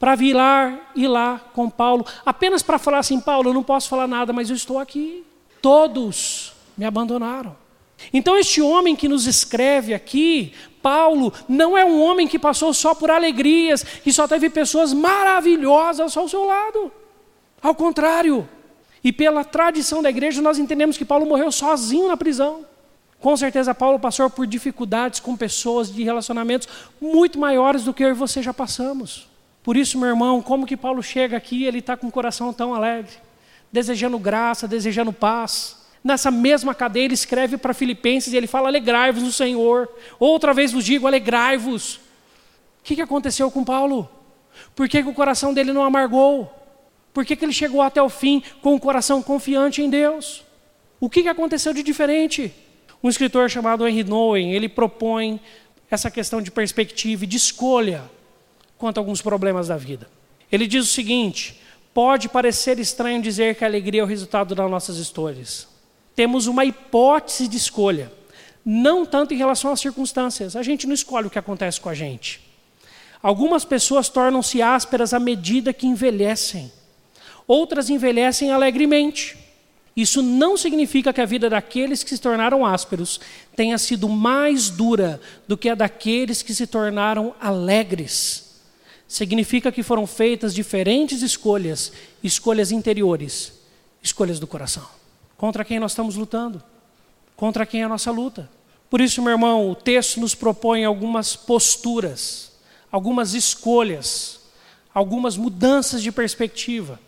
para 0.00 0.14
vir 0.14 0.32
lá, 0.32 0.90
ir 0.96 1.06
lá 1.06 1.38
com 1.52 1.68
Paulo, 1.68 2.06
apenas 2.24 2.62
para 2.62 2.78
falar 2.78 3.00
assim: 3.00 3.20
Paulo, 3.20 3.50
eu 3.50 3.54
não 3.54 3.62
posso 3.62 3.90
falar 3.90 4.08
nada, 4.08 4.32
mas 4.32 4.48
eu 4.48 4.56
estou 4.56 4.78
aqui. 4.78 5.22
Todos 5.60 6.54
me 6.78 6.86
abandonaram. 6.86 7.67
Então, 8.12 8.38
este 8.38 8.60
homem 8.62 8.94
que 8.94 9.08
nos 9.08 9.26
escreve 9.26 9.92
aqui, 9.92 10.52
Paulo, 10.82 11.32
não 11.48 11.76
é 11.76 11.84
um 11.84 12.00
homem 12.00 12.28
que 12.28 12.38
passou 12.38 12.72
só 12.72 12.94
por 12.94 13.10
alegrias, 13.10 13.82
que 13.82 14.12
só 14.12 14.28
teve 14.28 14.48
pessoas 14.48 14.92
maravilhosas 14.92 16.16
ao 16.16 16.28
seu 16.28 16.44
lado. 16.44 16.92
Ao 17.60 17.74
contrário. 17.74 18.48
E 19.02 19.12
pela 19.12 19.44
tradição 19.44 20.02
da 20.02 20.10
igreja, 20.10 20.42
nós 20.42 20.58
entendemos 20.58 20.96
que 20.96 21.04
Paulo 21.04 21.26
morreu 21.26 21.50
sozinho 21.52 22.08
na 22.08 22.16
prisão. 22.16 22.64
Com 23.20 23.36
certeza, 23.36 23.74
Paulo 23.74 23.98
passou 23.98 24.30
por 24.30 24.46
dificuldades 24.46 25.18
com 25.18 25.36
pessoas 25.36 25.92
de 25.92 26.04
relacionamentos 26.04 26.68
muito 27.00 27.38
maiores 27.38 27.84
do 27.84 27.92
que 27.92 28.04
eu 28.04 28.10
e 28.10 28.14
você 28.14 28.42
já 28.42 28.54
passamos. 28.54 29.28
Por 29.62 29.76
isso, 29.76 29.98
meu 29.98 30.08
irmão, 30.08 30.40
como 30.40 30.66
que 30.66 30.76
Paulo 30.76 31.02
chega 31.02 31.36
aqui 31.36 31.64
ele 31.64 31.80
está 31.80 31.96
com 31.96 32.06
o 32.06 32.12
coração 32.12 32.52
tão 32.52 32.74
alegre, 32.74 33.12
desejando 33.72 34.18
graça, 34.18 34.68
desejando 34.68 35.12
paz. 35.12 35.77
Nessa 36.02 36.30
mesma 36.30 36.74
cadeia, 36.74 37.04
ele 37.06 37.14
escreve 37.14 37.56
para 37.56 37.74
Filipenses 37.74 38.32
e 38.32 38.36
ele 38.36 38.46
fala: 38.46 38.68
Alegrai-vos 38.68 39.22
no 39.22 39.32
Senhor. 39.32 39.88
Outra 40.18 40.54
vez 40.54 40.72
vos 40.72 40.84
digo: 40.84 41.06
alegrai-vos. 41.06 41.96
O 41.96 42.84
que, 42.84 42.94
que 42.94 43.02
aconteceu 43.02 43.50
com 43.50 43.64
Paulo? 43.64 44.08
Por 44.74 44.88
que, 44.88 45.02
que 45.02 45.08
o 45.08 45.14
coração 45.14 45.52
dele 45.52 45.72
não 45.72 45.84
amargou? 45.84 46.52
Por 47.12 47.24
que, 47.24 47.36
que 47.36 47.44
ele 47.44 47.52
chegou 47.52 47.82
até 47.82 48.00
o 48.00 48.08
fim 48.08 48.42
com 48.62 48.74
o 48.74 48.80
coração 48.80 49.22
confiante 49.22 49.82
em 49.82 49.90
Deus? 49.90 50.44
O 51.00 51.08
que, 51.08 51.22
que 51.22 51.28
aconteceu 51.28 51.72
de 51.72 51.82
diferente? 51.82 52.52
Um 53.02 53.08
escritor 53.08 53.48
chamado 53.48 53.86
Henry 53.86 54.04
Nowen, 54.04 54.52
ele 54.52 54.68
propõe 54.68 55.40
essa 55.90 56.10
questão 56.10 56.42
de 56.42 56.50
perspectiva 56.50 57.24
e 57.24 57.26
de 57.26 57.36
escolha 57.36 58.02
quanto 58.76 58.98
a 58.98 59.00
alguns 59.00 59.22
problemas 59.22 59.68
da 59.68 59.76
vida. 59.76 60.08
Ele 60.50 60.66
diz 60.66 60.84
o 60.84 60.88
seguinte: 60.88 61.60
pode 61.92 62.28
parecer 62.28 62.78
estranho 62.78 63.22
dizer 63.22 63.54
que 63.54 63.64
a 63.64 63.66
alegria 63.66 64.00
é 64.00 64.04
o 64.04 64.06
resultado 64.06 64.54
das 64.54 64.70
nossas 64.70 64.96
histórias. 64.96 65.68
Temos 66.18 66.48
uma 66.48 66.64
hipótese 66.64 67.46
de 67.46 67.56
escolha, 67.56 68.10
não 68.64 69.06
tanto 69.06 69.32
em 69.32 69.36
relação 69.36 69.70
às 69.70 69.78
circunstâncias. 69.78 70.56
A 70.56 70.64
gente 70.64 70.84
não 70.84 70.92
escolhe 70.92 71.28
o 71.28 71.30
que 71.30 71.38
acontece 71.38 71.80
com 71.80 71.88
a 71.88 71.94
gente. 71.94 72.40
Algumas 73.22 73.64
pessoas 73.64 74.08
tornam-se 74.08 74.60
ásperas 74.60 75.14
à 75.14 75.20
medida 75.20 75.72
que 75.72 75.86
envelhecem, 75.86 76.72
outras 77.46 77.88
envelhecem 77.88 78.50
alegremente. 78.50 79.38
Isso 79.96 80.20
não 80.20 80.56
significa 80.56 81.12
que 81.12 81.20
a 81.20 81.24
vida 81.24 81.48
daqueles 81.48 82.02
que 82.02 82.10
se 82.10 82.18
tornaram 82.18 82.66
ásperos 82.66 83.20
tenha 83.54 83.78
sido 83.78 84.08
mais 84.08 84.70
dura 84.70 85.20
do 85.46 85.56
que 85.56 85.68
a 85.68 85.76
daqueles 85.76 86.42
que 86.42 86.52
se 86.52 86.66
tornaram 86.66 87.32
alegres. 87.40 88.56
Significa 89.06 89.70
que 89.70 89.84
foram 89.84 90.04
feitas 90.04 90.52
diferentes 90.52 91.22
escolhas, 91.22 91.92
escolhas 92.24 92.72
interiores, 92.72 93.52
escolhas 94.02 94.40
do 94.40 94.48
coração. 94.48 94.97
Contra 95.38 95.64
quem 95.64 95.78
nós 95.78 95.92
estamos 95.92 96.16
lutando? 96.16 96.60
Contra 97.36 97.64
quem 97.64 97.82
é 97.82 97.84
a 97.84 97.88
nossa 97.88 98.10
luta? 98.10 98.50
Por 98.90 99.00
isso, 99.00 99.22
meu 99.22 99.30
irmão, 99.30 99.70
o 99.70 99.74
texto 99.74 100.18
nos 100.18 100.34
propõe 100.34 100.84
algumas 100.84 101.36
posturas, 101.36 102.58
algumas 102.90 103.34
escolhas, 103.34 104.40
algumas 104.92 105.36
mudanças 105.36 106.02
de 106.02 106.10
perspectiva, 106.10 106.98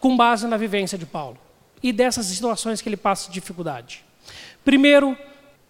com 0.00 0.16
base 0.16 0.48
na 0.48 0.56
vivência 0.56 0.96
de 0.96 1.04
Paulo 1.04 1.36
e 1.82 1.92
dessas 1.92 2.24
situações 2.26 2.80
que 2.80 2.88
ele 2.88 2.96
passa 2.96 3.28
de 3.28 3.34
dificuldade. 3.34 4.02
Primeiro, 4.64 5.16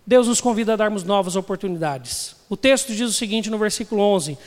Deus 0.06 0.28
nos 0.28 0.40
convida 0.40 0.74
a 0.74 0.76
darmos 0.76 1.02
novas 1.02 1.34
oportunidades. 1.34 2.36
O 2.48 2.56
texto 2.56 2.94
diz 2.94 3.10
o 3.10 3.12
seguinte 3.12 3.50
no 3.50 3.58
versículo 3.58 4.02
11: 4.02 4.38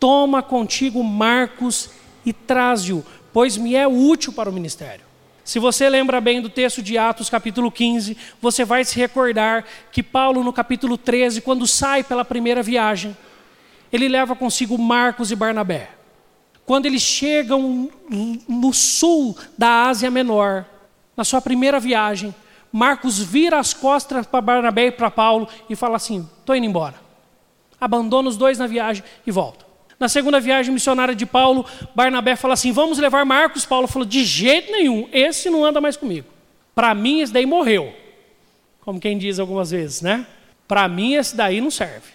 Toma 0.00 0.42
contigo 0.42 1.04
Marcos 1.04 1.90
e 2.24 2.32
traze-o, 2.32 3.04
pois 3.30 3.58
me 3.58 3.74
é 3.74 3.86
útil 3.86 4.32
para 4.32 4.48
o 4.48 4.52
ministério. 4.52 5.07
Se 5.48 5.58
você 5.58 5.88
lembra 5.88 6.20
bem 6.20 6.42
do 6.42 6.50
texto 6.50 6.82
de 6.82 6.98
Atos, 6.98 7.30
capítulo 7.30 7.72
15, 7.72 8.18
você 8.38 8.66
vai 8.66 8.84
se 8.84 8.98
recordar 8.98 9.64
que 9.90 10.02
Paulo, 10.02 10.44
no 10.44 10.52
capítulo 10.52 10.98
13, 10.98 11.40
quando 11.40 11.66
sai 11.66 12.04
pela 12.04 12.22
primeira 12.22 12.62
viagem, 12.62 13.16
ele 13.90 14.08
leva 14.08 14.36
consigo 14.36 14.76
Marcos 14.76 15.30
e 15.30 15.34
Barnabé. 15.34 15.88
Quando 16.66 16.84
eles 16.84 17.00
chegam 17.00 17.90
no 18.46 18.74
sul 18.74 19.38
da 19.56 19.86
Ásia 19.86 20.10
Menor, 20.10 20.66
na 21.16 21.24
sua 21.24 21.40
primeira 21.40 21.80
viagem, 21.80 22.34
Marcos 22.70 23.18
vira 23.18 23.58
as 23.58 23.72
costas 23.72 24.26
para 24.26 24.42
Barnabé 24.42 24.88
e 24.88 24.92
para 24.92 25.10
Paulo 25.10 25.48
e 25.70 25.74
fala 25.74 25.96
assim: 25.96 26.28
estou 26.40 26.54
indo 26.54 26.66
embora. 26.66 26.96
Abandona 27.80 28.28
os 28.28 28.36
dois 28.36 28.58
na 28.58 28.66
viagem 28.66 29.02
e 29.26 29.30
volta. 29.30 29.67
Na 29.98 30.08
segunda 30.08 30.38
viagem 30.38 30.72
missionária 30.72 31.14
de 31.14 31.26
Paulo, 31.26 31.66
Barnabé 31.94 32.36
fala 32.36 32.54
assim: 32.54 32.70
vamos 32.70 32.98
levar 32.98 33.24
Marcos. 33.24 33.66
Paulo 33.66 33.88
falou: 33.88 34.06
de 34.06 34.24
jeito 34.24 34.70
nenhum, 34.70 35.08
esse 35.12 35.50
não 35.50 35.64
anda 35.64 35.80
mais 35.80 35.96
comigo. 35.96 36.28
Para 36.74 36.94
mim, 36.94 37.20
esse 37.20 37.32
daí 37.32 37.46
morreu. 37.46 37.92
Como 38.80 39.00
quem 39.00 39.18
diz 39.18 39.38
algumas 39.38 39.70
vezes, 39.70 40.00
né? 40.00 40.26
Para 40.66 40.86
mim, 40.86 41.14
esse 41.14 41.34
daí 41.34 41.60
não 41.60 41.70
serve. 41.70 42.12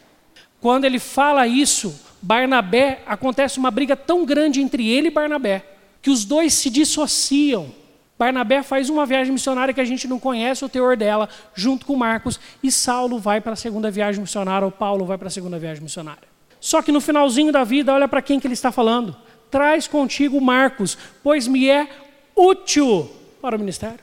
Quando 0.62 0.86
ele 0.86 1.00
fala 1.00 1.46
isso, 1.46 2.00
Barnabé, 2.22 3.02
acontece 3.06 3.60
uma 3.60 3.70
briga 3.70 3.98
tão 3.98 4.24
grande 4.24 4.62
entre 4.62 4.88
ele 4.90 5.08
e 5.08 5.12
Barnabé, 5.12 5.66
que 6.02 6.10
os 6.10 6.24
dois 6.24 6.54
se 6.54 6.70
dissociam. 6.70 7.74
Barnabé 8.18 8.64
faz 8.64 8.90
uma 8.90 9.06
viagem 9.06 9.34
missionária 9.34 9.74
que 9.74 9.82
a 9.82 9.86
gente 9.86 10.08
não 10.08 10.18
conhece 10.18 10.64
o 10.64 10.70
teor 10.70 10.96
dela, 10.96 11.28
junto 11.54 11.86
com 11.86 11.98
Marcos, 11.98 12.40
e 12.62 12.72
Saulo 12.72 13.20
vai 13.20 13.42
para 13.42 13.54
a 13.54 13.58
segunda 13.58 13.92
viagem 13.92 14.22
missionária, 14.22 14.64
ou 14.64 14.72
Paulo 14.72 15.06
vai 15.06 15.18
para 15.18 15.28
a 15.28 15.32
segunda 15.32 15.60
viagem 15.60 15.84
missionária. 15.84 16.33
Só 16.64 16.82
que 16.82 16.94
no 16.94 17.02
finalzinho 17.02 17.52
da 17.52 17.66
vida, 17.66 17.94
olha 17.94 18.08
para 18.08 18.22
quem 18.22 18.40
que 18.40 18.48
ele 18.48 18.54
está 18.54 18.72
falando. 18.72 19.14
Traz 19.52 19.86
contigo 19.86 20.40
Marcos, 20.40 20.98
pois 21.22 21.46
me 21.46 21.70
é 21.70 21.90
útil 22.34 23.12
para 23.42 23.58
o 23.58 23.60
ministério. 23.60 24.00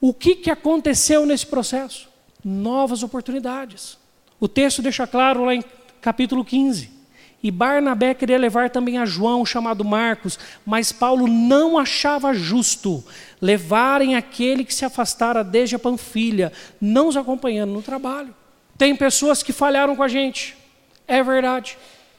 O 0.00 0.12
que, 0.12 0.34
que 0.34 0.50
aconteceu 0.50 1.24
nesse 1.24 1.46
processo? 1.46 2.08
Novas 2.44 3.04
oportunidades. 3.04 3.96
O 4.40 4.48
texto 4.48 4.82
deixa 4.82 5.06
claro 5.06 5.44
lá 5.44 5.54
em 5.54 5.62
capítulo 6.00 6.44
15. 6.44 6.90
E 7.40 7.48
Barnabé 7.52 8.12
queria 8.12 8.38
levar 8.38 8.70
também 8.70 8.98
a 8.98 9.06
João, 9.06 9.46
chamado 9.46 9.84
Marcos, 9.84 10.36
mas 10.66 10.90
Paulo 10.90 11.28
não 11.28 11.78
achava 11.78 12.34
justo 12.34 13.04
levarem 13.40 14.16
aquele 14.16 14.64
que 14.64 14.74
se 14.74 14.84
afastara 14.84 15.44
desde 15.44 15.76
a 15.76 15.78
Panfilha, 15.78 16.52
não 16.80 17.06
os 17.06 17.16
acompanhando 17.16 17.72
no 17.72 17.82
trabalho. 17.82 18.34
Tem 18.76 18.96
pessoas 18.96 19.44
que 19.44 19.52
falharam 19.52 19.94
com 19.94 20.02
a 20.02 20.08
gente, 20.08 20.56
é 21.06 21.22
verdade. 21.22 21.78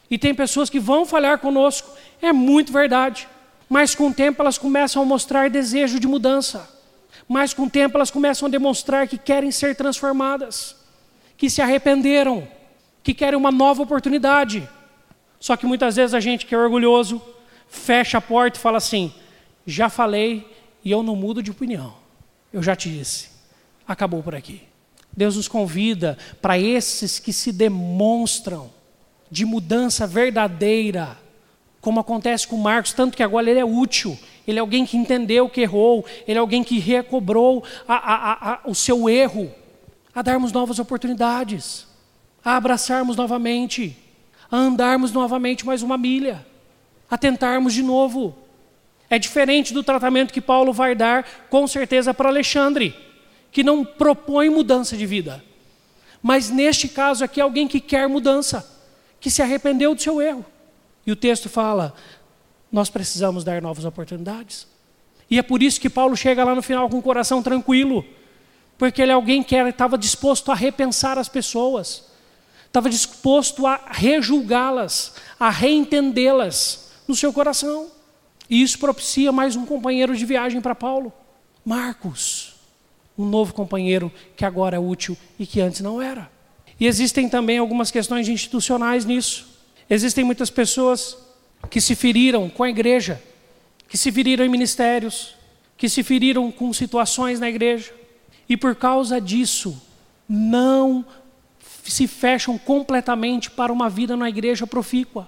E 0.09 0.17
tem 0.17 0.33
pessoas 0.33 0.69
que 0.69 0.79
vão 0.79 1.05
falhar 1.05 1.39
conosco, 1.39 1.89
é 2.21 2.31
muito 2.31 2.71
verdade. 2.71 3.27
Mas 3.67 3.95
com 3.95 4.09
o 4.09 4.13
tempo 4.13 4.41
elas 4.41 4.57
começam 4.57 5.01
a 5.01 5.05
mostrar 5.05 5.49
desejo 5.49 5.99
de 5.99 6.07
mudança. 6.07 6.69
Mas 7.27 7.53
com 7.53 7.63
o 7.63 7.69
tempo 7.69 7.97
elas 7.97 8.11
começam 8.11 8.47
a 8.47 8.51
demonstrar 8.51 9.07
que 9.07 9.17
querem 9.17 9.51
ser 9.51 9.75
transformadas, 9.75 10.75
que 11.37 11.49
se 11.49 11.61
arrependeram, 11.61 12.47
que 13.01 13.13
querem 13.13 13.37
uma 13.37 13.51
nova 13.51 13.81
oportunidade. 13.81 14.67
Só 15.39 15.55
que 15.57 15.65
muitas 15.65 15.95
vezes 15.95 16.13
a 16.13 16.19
gente 16.19 16.45
que 16.45 16.53
é 16.53 16.57
orgulhoso 16.57 17.21
fecha 17.67 18.19
a 18.19 18.21
porta 18.21 18.57
e 18.57 18.61
fala 18.61 18.77
assim: 18.77 19.13
já 19.65 19.89
falei 19.89 20.47
e 20.83 20.91
eu 20.91 21.01
não 21.01 21.15
mudo 21.15 21.41
de 21.41 21.51
opinião. 21.51 21.95
Eu 22.53 22.61
já 22.61 22.75
te 22.75 22.89
disse. 22.89 23.29
Acabou 23.87 24.21
por 24.21 24.35
aqui. 24.35 24.61
Deus 25.15 25.35
nos 25.35 25.47
convida 25.47 26.17
para 26.41 26.59
esses 26.59 27.19
que 27.19 27.31
se 27.31 27.51
demonstram 27.51 28.69
de 29.31 29.45
mudança 29.45 30.05
verdadeira, 30.05 31.17
como 31.81 31.99
acontece 31.99 32.47
com 32.47 32.57
Marcos, 32.57 32.93
tanto 32.93 33.15
que 33.15 33.23
agora 33.23 33.49
ele 33.49 33.59
é 33.59 33.65
útil, 33.65 34.17
ele 34.47 34.57
é 34.57 34.61
alguém 34.61 34.85
que 34.85 34.97
entendeu 34.97 35.49
que 35.49 35.61
errou, 35.61 36.05
ele 36.27 36.37
é 36.37 36.41
alguém 36.41 36.63
que 36.63 36.79
recobrou 36.79 37.63
a, 37.87 37.95
a, 37.95 38.53
a, 38.53 38.59
o 38.65 38.75
seu 38.75 39.09
erro, 39.09 39.51
a 40.13 40.21
darmos 40.21 40.51
novas 40.51 40.79
oportunidades, 40.79 41.87
a 42.43 42.55
abraçarmos 42.55 43.15
novamente, 43.15 43.97
a 44.51 44.57
andarmos 44.57 45.11
novamente 45.11 45.65
mais 45.65 45.81
uma 45.81 45.97
milha, 45.97 46.45
a 47.09 47.17
tentarmos 47.17 47.73
de 47.73 47.83
novo. 47.83 48.35
É 49.09 49.19
diferente 49.19 49.73
do 49.73 49.83
tratamento 49.83 50.33
que 50.33 50.41
Paulo 50.41 50.73
vai 50.73 50.95
dar, 50.95 51.25
com 51.49 51.67
certeza, 51.67 52.13
para 52.13 52.29
Alexandre, 52.29 52.95
que 53.55 53.63
não 53.63 53.85
propõe 53.85 54.49
mudança 54.49 54.97
de 54.97 55.05
vida. 55.05 55.41
Mas 56.21 56.49
neste 56.49 56.89
caso 56.89 57.23
aqui, 57.23 57.39
alguém 57.39 57.69
que 57.69 57.79
quer 57.79 58.05
mudança 58.09 58.69
que 59.17 59.31
se 59.31 59.41
arrependeu 59.41 59.95
do 59.95 60.01
seu 60.01 60.21
erro. 60.21 60.45
E 61.07 61.11
o 61.13 61.15
texto 61.15 61.47
fala: 61.47 61.95
nós 62.69 62.89
precisamos 62.89 63.45
dar 63.45 63.61
novas 63.61 63.85
oportunidades. 63.85 64.67
E 65.31 65.39
é 65.39 65.41
por 65.41 65.63
isso 65.63 65.79
que 65.79 65.89
Paulo 65.89 66.17
chega 66.17 66.43
lá 66.43 66.53
no 66.53 66.61
final 66.61 66.89
com 66.89 66.97
o 66.97 67.01
coração 67.01 67.41
tranquilo, 67.41 68.03
porque 68.77 69.01
ele 69.01 69.11
é 69.11 69.15
alguém 69.15 69.41
que 69.41 69.55
estava 69.55 69.97
disposto 69.97 70.51
a 70.51 70.53
repensar 70.53 71.17
as 71.17 71.29
pessoas, 71.29 72.03
estava 72.65 72.89
disposto 72.89 73.65
a 73.65 73.79
rejulgá-las, 73.89 75.13
a 75.39 75.49
reentendê-las 75.49 76.91
no 77.07 77.15
seu 77.15 77.31
coração. 77.31 77.89
E 78.49 78.61
isso 78.61 78.77
propicia 78.79 79.31
mais 79.31 79.55
um 79.55 79.65
companheiro 79.65 80.13
de 80.13 80.25
viagem 80.25 80.59
para 80.59 80.75
Paulo, 80.75 81.13
Marcos, 81.63 82.54
um 83.17 83.25
novo 83.25 83.53
companheiro 83.53 84.11
que 84.35 84.45
agora 84.45 84.75
é 84.75 84.79
útil 84.79 85.17
e 85.39 85.45
que 85.45 85.61
antes 85.61 85.81
não 85.81 86.01
era. 86.01 86.29
E 86.79 86.87
existem 86.87 87.29
também 87.29 87.57
algumas 87.57 87.91
questões 87.91 88.27
institucionais 88.27 89.05
nisso. 89.05 89.47
Existem 89.89 90.23
muitas 90.23 90.49
pessoas 90.49 91.17
que 91.69 91.79
se 91.79 91.95
feriram 91.95 92.49
com 92.49 92.63
a 92.63 92.69
igreja, 92.69 93.21
que 93.87 93.97
se 93.97 94.11
feriram 94.11 94.45
em 94.45 94.49
ministérios, 94.49 95.35
que 95.77 95.87
se 95.87 96.03
feriram 96.03 96.51
com 96.51 96.71
situações 96.73 97.39
na 97.39 97.49
igreja, 97.49 97.93
e 98.47 98.55
por 98.55 98.75
causa 98.75 99.19
disso 99.19 99.81
não 100.27 101.05
se 101.83 102.07
fecham 102.07 102.57
completamente 102.57 103.49
para 103.51 103.71
uma 103.71 103.89
vida 103.89 104.15
na 104.15 104.29
igreja 104.29 104.65
profícua, 104.65 105.27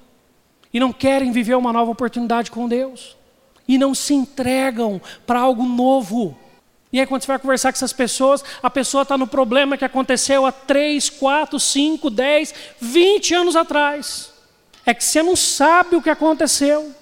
e 0.73 0.79
não 0.79 0.91
querem 0.91 1.31
viver 1.31 1.55
uma 1.55 1.73
nova 1.73 1.91
oportunidade 1.91 2.51
com 2.51 2.67
Deus, 2.67 3.15
e 3.67 3.77
não 3.77 3.93
se 3.93 4.13
entregam 4.13 5.01
para 5.25 5.39
algo 5.39 5.63
novo 5.63 6.37
e 6.91 6.99
aí, 6.99 7.05
quando 7.05 7.21
você 7.21 7.27
vai 7.27 7.39
conversar 7.39 7.71
com 7.71 7.75
essas 7.75 7.91
pessoas, 7.91 8.43
a 8.63 8.69
pessoa 8.69 9.01
está 9.01 9.17
no 9.17 9.27
problema 9.27 9.77
que 9.77 9.83
aconteceu 9.83 10.45
há 10.45 10.51
3, 10.51 11.09
4, 11.09 11.59
5, 11.59 12.09
10, 12.09 12.53
20 12.79 13.33
anos 13.33 13.55
atrás. 13.57 14.31
É 14.85 14.93
que 14.93 15.03
você 15.03 15.21
não 15.21 15.35
sabe 15.35 15.97
o 15.97 16.01
que 16.01 16.09
aconteceu. 16.09 16.95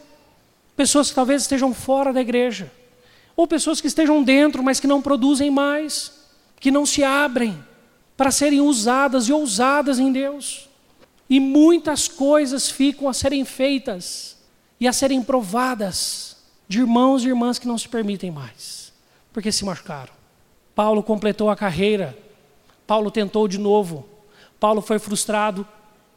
Pessoas 0.75 1.09
que 1.09 1.15
talvez 1.15 1.43
estejam 1.43 1.73
fora 1.73 2.11
da 2.11 2.19
igreja, 2.19 2.71
ou 3.35 3.47
pessoas 3.47 3.79
que 3.79 3.87
estejam 3.87 4.23
dentro, 4.23 4.63
mas 4.63 4.79
que 4.79 4.87
não 4.87 5.01
produzem 5.01 5.51
mais, 5.51 6.11
que 6.59 6.71
não 6.71 6.85
se 6.85 7.03
abrem 7.03 7.63
para 8.17 8.31
serem 8.31 8.61
usadas 8.61 9.27
e 9.27 9.33
ousadas 9.33 9.99
em 9.99 10.11
Deus. 10.11 10.67
E 11.29 11.39
muitas 11.39 12.07
coisas 12.07 12.69
ficam 12.69 13.07
a 13.07 13.13
serem 13.13 13.45
feitas 13.45 14.35
e 14.79 14.87
a 14.87 14.93
serem 14.93 15.21
provadas 15.21 16.37
de 16.67 16.79
irmãos 16.79 17.23
e 17.23 17.27
irmãs 17.27 17.59
que 17.59 17.67
não 17.67 17.77
se 17.77 17.87
permitem 17.87 18.31
mais 18.31 18.84
porque 19.35 19.51
se 19.51 19.65
machucaram. 19.65 20.13
Paulo 20.73 21.03
completou 21.03 21.49
a 21.49 21.57
carreira, 21.57 22.17
Paulo 22.87 23.11
tentou 23.11 23.49
de 23.49 23.57
novo, 23.57 24.07
Paulo 24.61 24.81
foi 24.81 24.97
frustrado 24.97 25.67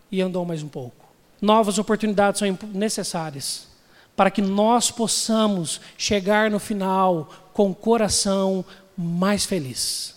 e 0.08 0.22
andou 0.22 0.44
mais 0.44 0.62
um 0.62 0.68
pouco. 0.68 1.04
Novas 1.42 1.80
oportunidades 1.80 2.38
são 2.38 2.58
necessárias 2.72 3.66
para 4.14 4.30
que 4.30 4.40
nós 4.40 4.92
possamos 4.92 5.80
chegar 5.96 6.48
no 6.48 6.60
final 6.60 7.28
com 7.52 7.72
o 7.72 7.74
coração 7.74 8.64
mais 8.96 9.44
feliz, 9.44 10.14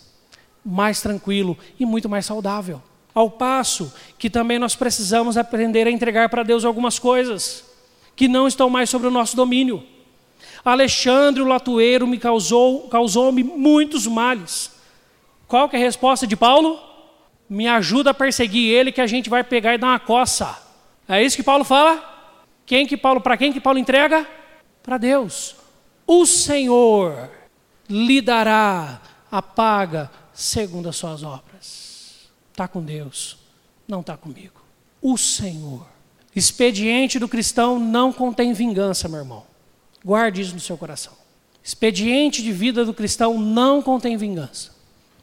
mais 0.64 1.02
tranquilo 1.02 1.58
e 1.80 1.84
muito 1.84 2.08
mais 2.08 2.24
saudável. 2.24 2.80
Ao 3.12 3.28
passo 3.28 3.92
que 4.16 4.30
também 4.30 4.60
nós 4.60 4.76
precisamos 4.76 5.36
aprender 5.36 5.88
a 5.88 5.90
entregar 5.90 6.28
para 6.28 6.44
Deus 6.44 6.64
algumas 6.64 7.00
coisas 7.00 7.64
que 8.14 8.28
não 8.28 8.46
estão 8.46 8.70
mais 8.70 8.88
sobre 8.88 9.08
o 9.08 9.10
nosso 9.10 9.34
domínio. 9.34 9.91
Alexandre 10.64 11.42
o 11.42 11.46
latueiro 11.46 12.06
me 12.06 12.18
causou, 12.18 12.88
causou-me 12.88 13.42
muitos 13.42 14.06
males. 14.06 14.70
Qual 15.48 15.68
que 15.68 15.76
é 15.76 15.78
a 15.78 15.82
resposta 15.82 16.26
de 16.26 16.36
Paulo? 16.36 16.80
Me 17.48 17.66
ajuda 17.66 18.10
a 18.10 18.14
perseguir 18.14 18.72
ele 18.72 18.92
que 18.92 19.00
a 19.00 19.06
gente 19.06 19.28
vai 19.28 19.42
pegar 19.42 19.74
e 19.74 19.78
dar 19.78 19.88
uma 19.88 20.00
coça. 20.00 20.56
É 21.08 21.22
isso 21.22 21.36
que 21.36 21.42
Paulo 21.42 21.64
fala? 21.64 22.02
Quem 22.64 22.86
que 22.86 22.96
Paulo, 22.96 23.20
para 23.20 23.36
quem 23.36 23.52
que 23.52 23.60
Paulo 23.60 23.78
entrega? 23.78 24.26
Para 24.82 24.98
Deus. 24.98 25.56
O 26.06 26.24
Senhor 26.24 27.30
lhe 27.88 28.20
dará 28.20 29.00
a 29.30 29.42
paga 29.42 30.10
segundo 30.32 30.88
as 30.88 30.96
suas 30.96 31.22
obras. 31.22 32.30
Está 32.50 32.68
com 32.68 32.82
Deus, 32.82 33.36
não 33.86 34.00
está 34.00 34.16
comigo. 34.16 34.62
O 35.00 35.18
Senhor. 35.18 35.86
Expediente 36.34 37.18
do 37.18 37.28
cristão 37.28 37.78
não 37.78 38.12
contém 38.12 38.54
vingança, 38.54 39.08
meu 39.08 39.18
irmão. 39.18 39.51
Guarde 40.04 40.40
isso 40.40 40.54
no 40.54 40.60
seu 40.60 40.76
coração. 40.76 41.12
Expediente 41.62 42.42
de 42.42 42.52
vida 42.52 42.84
do 42.84 42.92
cristão 42.92 43.38
não 43.38 43.80
contém 43.80 44.16
vingança. 44.16 44.72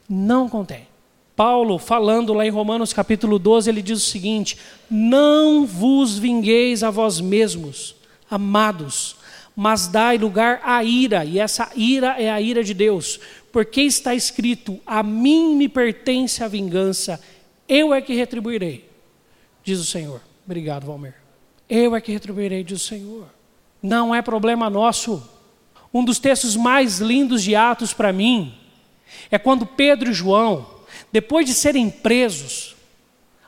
Não 0.08 0.48
contém. 0.48 0.88
Paulo, 1.36 1.78
falando 1.78 2.34
lá 2.34 2.46
em 2.46 2.50
Romanos 2.50 2.92
capítulo 2.92 3.40
12, 3.40 3.70
ele 3.70 3.82
diz 3.82 4.04
o 4.04 4.10
seguinte: 4.10 4.58
Não 4.90 5.66
vos 5.66 6.18
vingueis 6.18 6.84
a 6.84 6.90
vós 6.90 7.22
mesmos, 7.22 7.96
amados, 8.30 9.16
mas 9.56 9.88
dai 9.88 10.18
lugar 10.18 10.62
à 10.64 10.84
ira, 10.84 11.24
e 11.24 11.40
essa 11.40 11.70
ira 11.76 12.16
é 12.22 12.30
a 12.30 12.42
ira 12.42 12.64
de 12.64 12.74
Deus, 12.74 13.20
porque 13.54 13.82
está 13.82 14.14
escrito: 14.14 14.80
A 14.86 15.02
mim 15.02 15.56
me 15.56 15.70
pertence 15.70 16.44
a 16.44 16.48
vingança, 16.48 17.22
eu 17.68 17.94
é 17.94 18.02
que 18.02 18.14
retribuirei, 18.14 18.90
diz 19.64 19.80
o 19.80 19.86
Senhor. 19.86 20.22
Obrigado, 20.46 20.86
Valmer. 20.86 21.16
Eu 21.70 21.96
é 21.96 22.02
que 22.02 22.12
retribuirei, 22.12 22.64
diz 22.64 22.82
o 22.82 22.86
Senhor. 22.86 23.28
Não 23.82 24.14
é 24.14 24.22
problema 24.22 24.70
nosso. 24.70 25.28
Um 25.94 26.04
dos 26.04 26.20
textos 26.20 26.56
mais 26.56 27.00
lindos 27.00 27.42
de 27.44 27.56
Atos 27.56 27.94
para 27.94 28.14
mim 28.14 28.54
é 29.32 29.38
quando 29.38 29.66
Pedro 29.66 30.12
e 30.12 30.14
João, 30.14 30.68
depois 31.12 31.46
de 31.46 31.54
serem 31.54 31.90
presos, 31.90 32.76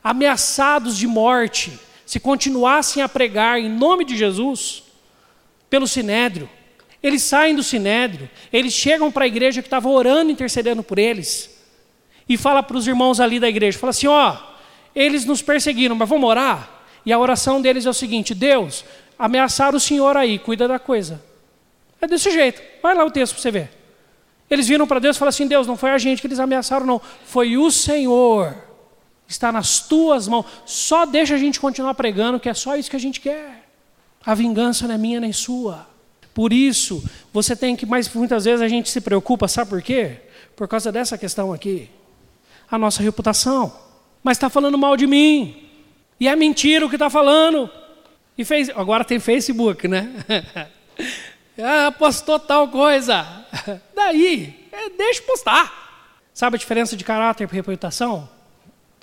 ameaçados 0.04 0.98
de 0.98 1.08
morte, 1.08 1.78
se 2.06 2.20
continuassem 2.20 3.02
a 3.04 3.10
pregar 3.10 3.60
em 3.60 3.70
nome 3.70 4.04
de 4.04 4.18
Jesus, 4.18 4.84
pelo 5.70 5.88
sinédrio, 5.88 6.50
eles 7.02 7.24
saem 7.24 7.56
do 7.56 7.64
sinédrio, 7.64 8.30
eles 8.52 8.74
chegam 8.74 9.12
para 9.12 9.24
a 9.24 9.28
igreja 9.28 9.62
que 9.62 9.68
estava 9.68 9.90
orando, 9.90 10.32
intercedendo 10.32 10.84
por 10.84 11.00
eles, 11.00 11.50
e 12.28 12.38
fala 12.38 12.62
para 12.62 12.78
os 12.78 12.88
irmãos 12.88 13.20
ali 13.20 13.40
da 13.40 13.50
igreja, 13.50 13.80
fala 13.80 13.92
assim, 13.92 14.08
ó, 14.08 14.38
eles 14.96 15.26
nos 15.26 15.42
perseguiram, 15.42 15.96
mas 15.96 16.10
vamos 16.10 16.30
orar? 16.30 16.70
E 17.06 17.12
a 17.12 17.18
oração 17.18 17.62
deles 17.62 17.86
é 17.86 17.90
o 17.90 17.94
seguinte, 17.94 18.36
Deus, 18.36 18.86
ameaçaram 19.22 19.78
o 19.78 19.80
Senhor 19.80 20.18
aí, 20.18 20.40
cuida 20.40 20.68
da 20.68 20.80
coisa. 20.80 21.22
É 22.02 22.08
desse 22.08 22.32
jeito, 22.32 22.60
vai 22.82 22.96
lá 22.96 23.06
o 23.06 23.12
texto 23.12 23.34
para 23.34 23.42
você 23.44 23.52
ver. 23.52 23.70
Eles 24.50 24.68
viram 24.68 24.88
para 24.88 24.98
Deus 25.00 25.16
e 25.16 25.20
falaram 25.20 25.30
assim, 25.30 25.48
Deus, 25.48 25.68
não 25.68 25.78
foi 25.78 25.92
a 25.92 25.98
gente 26.00 26.20
que 26.20 26.26
eles 26.26 26.40
ameaçaram 26.40 26.88
não, 26.88 27.00
foi 27.24 27.56
o 27.56 27.70
Senhor, 27.70 28.56
está 29.28 29.52
nas 29.52 29.80
tuas 29.80 30.28
mãos, 30.28 30.48
só 30.66 31.06
deixa 31.06 31.36
a 31.36 31.38
gente 31.38 31.60
continuar 31.60 31.94
pregando, 31.94 32.40
que 32.40 32.50
é 32.50 32.54
só 32.56 32.76
isso 32.76 32.90
que 32.90 32.96
a 32.96 33.00
gente 33.00 33.22
quer. 33.22 33.70
A 34.26 34.34
vingança 34.34 34.88
não 34.88 34.96
é 34.96 34.98
minha 34.98 35.20
nem 35.20 35.32
sua. 35.32 35.88
Por 36.34 36.52
isso, 36.52 37.08
você 37.32 37.56
tem 37.56 37.76
que, 37.76 37.86
mas 37.86 38.12
muitas 38.12 38.46
vezes 38.46 38.62
a 38.62 38.68
gente 38.68 38.90
se 38.90 39.02
preocupa, 39.02 39.48
sabe 39.48 39.70
por 39.70 39.84
quê? 39.84 40.18
Por 40.56 40.68
causa 40.68 40.92
dessa 40.92 41.16
questão 41.16 41.54
aqui. 41.54 41.90
A 42.70 42.78
nossa 42.78 43.04
reputação. 43.04 43.72
Mas 44.24 44.38
está 44.38 44.50
falando 44.50 44.78
mal 44.78 44.98
de 44.98 45.06
mim. 45.06 45.70
E 46.20 46.28
é 46.28 46.36
mentira 46.36 46.86
o 46.86 46.90
que 46.90 46.96
está 46.96 47.10
falando. 47.10 47.70
E 48.42 48.46
fez, 48.46 48.70
agora 48.70 49.06
tem 49.06 49.20
Facebook, 49.20 49.88
né? 49.88 50.12
ah, 51.64 51.92
postou 51.92 52.40
tal 52.40 52.68
coisa. 52.70 53.24
Daí, 53.94 54.68
é, 54.72 54.90
deixa 54.90 55.22
postar. 55.22 56.18
Sabe 56.34 56.56
a 56.56 56.60
diferença 56.60 56.98
de 56.98 57.04
caráter 57.04 57.48
e 57.48 57.56
reputação? 57.56 58.28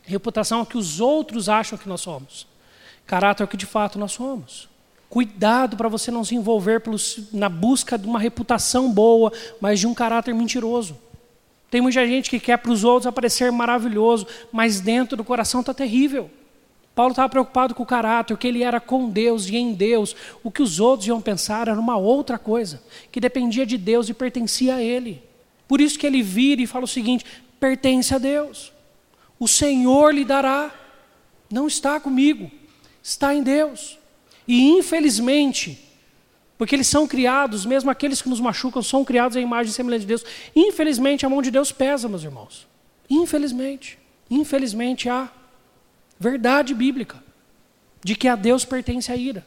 Reputação 0.05 0.59
é 0.59 0.62
o 0.62 0.66
que 0.66 0.77
os 0.77 0.98
outros 0.98 1.48
acham 1.48 1.79
que 1.79 1.88
nós 1.88 2.01
somos. 2.01 2.48
Caráter 3.07 3.44
é 3.44 3.46
o 3.46 3.48
que 3.48 3.57
de 3.57 3.64
fato 3.64 3.96
nós 3.96 4.11
somos. 4.11 4.68
Cuidado 5.09 5.77
para 5.77 5.88
você 5.88 6.11
não 6.11 6.24
se 6.24 6.35
envolver 6.35 6.81
pelos, 6.81 7.33
na 7.33 7.48
busca 7.48 7.96
de 7.96 8.09
uma 8.09 8.18
reputação 8.18 8.92
boa, 8.92 9.33
mas 9.61 9.79
de 9.79 9.87
um 9.87 9.94
caráter 9.94 10.35
mentiroso. 10.35 10.98
Tem 11.70 11.81
muita 11.81 12.05
gente 12.05 12.29
que 12.29 12.40
quer 12.40 12.57
para 12.57 12.72
os 12.72 12.83
outros 12.83 13.07
aparecer 13.07 13.53
maravilhoso, 13.53 14.27
mas 14.51 14.81
dentro 14.81 15.16
do 15.16 15.22
coração 15.22 15.61
está 15.61 15.72
terrível. 15.72 16.29
Paulo 16.98 17.12
estava 17.12 17.28
preocupado 17.28 17.76
com 17.76 17.84
o 17.84 17.87
caráter, 17.87 18.34
o 18.34 18.37
que 18.37 18.48
ele 18.48 18.64
era 18.64 18.80
com 18.80 19.08
Deus 19.08 19.48
e 19.48 19.56
em 19.56 19.72
Deus. 19.72 20.16
O 20.42 20.50
que 20.50 20.61
os 20.61 20.80
outros 20.80 21.06
iam 21.06 21.20
pensar 21.20 21.68
era 21.68 21.78
uma 21.78 21.96
outra 21.96 22.37
coisa, 22.37 22.82
que 23.12 23.20
dependia 23.20 23.64
de 23.64 23.78
Deus 23.78 24.08
e 24.08 24.14
pertencia 24.14 24.74
a 24.74 24.82
Ele. 24.82 25.22
Por 25.68 25.80
isso 25.80 25.96
que 25.96 26.04
ele 26.04 26.22
vira 26.22 26.61
e 26.61 26.66
fala 26.66 26.87
o 26.87 26.88
seguinte: 26.88 27.24
pertence 27.61 28.12
a 28.12 28.18
Deus. 28.18 28.72
O 29.38 29.46
Senhor 29.46 30.12
lhe 30.12 30.24
dará. 30.24 30.74
Não 31.48 31.68
está 31.68 32.00
comigo, 32.00 32.50
está 33.00 33.32
em 33.32 33.44
Deus. 33.44 33.96
E 34.48 34.68
infelizmente, 34.68 35.78
porque 36.58 36.74
eles 36.74 36.88
são 36.88 37.06
criados, 37.06 37.64
mesmo 37.64 37.92
aqueles 37.92 38.20
que 38.20 38.28
nos 38.28 38.40
machucam, 38.40 38.82
são 38.82 39.04
criados 39.04 39.37
à 39.37 39.40
imagem 39.40 39.70
e 39.70 39.72
semelhança 39.72 40.00
de 40.00 40.06
Deus. 40.08 40.24
Infelizmente, 40.52 41.24
a 41.24 41.28
mão 41.28 41.42
de 41.42 41.52
Deus 41.52 41.70
pesa, 41.70 42.08
meus 42.08 42.24
irmãos. 42.24 42.66
Infelizmente. 43.08 44.00
Infelizmente, 44.28 45.08
há 45.08 45.30
verdade 46.18 46.74
bíblica 46.74 47.22
de 48.02 48.14
que 48.14 48.28
a 48.28 48.37
Deus 48.37 48.64
pertence 48.64 49.11
a 49.11 49.16
ira. 49.16 49.46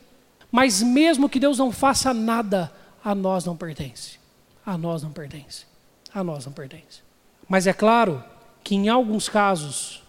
Mas 0.52 0.82
mesmo 0.82 1.30
que 1.30 1.40
Deus 1.40 1.58
não 1.58 1.72
faça 1.72 2.14
nada, 2.14 2.72
a 3.04 3.16
nós 3.16 3.46
não 3.46 3.56
pertence. 3.56 4.20
A 4.66 4.78
nós 4.78 5.02
não 5.02 5.12
pertence. 5.12 5.66
A 6.14 6.24
nós 6.24 6.46
não 6.46 6.54
pertence. 6.54 7.02
Mas 7.48 7.68
é 7.68 7.74
claro 7.74 8.24
que 8.64 8.76
em 8.76 8.90
alguns 8.90 9.30
casos, 9.30 10.04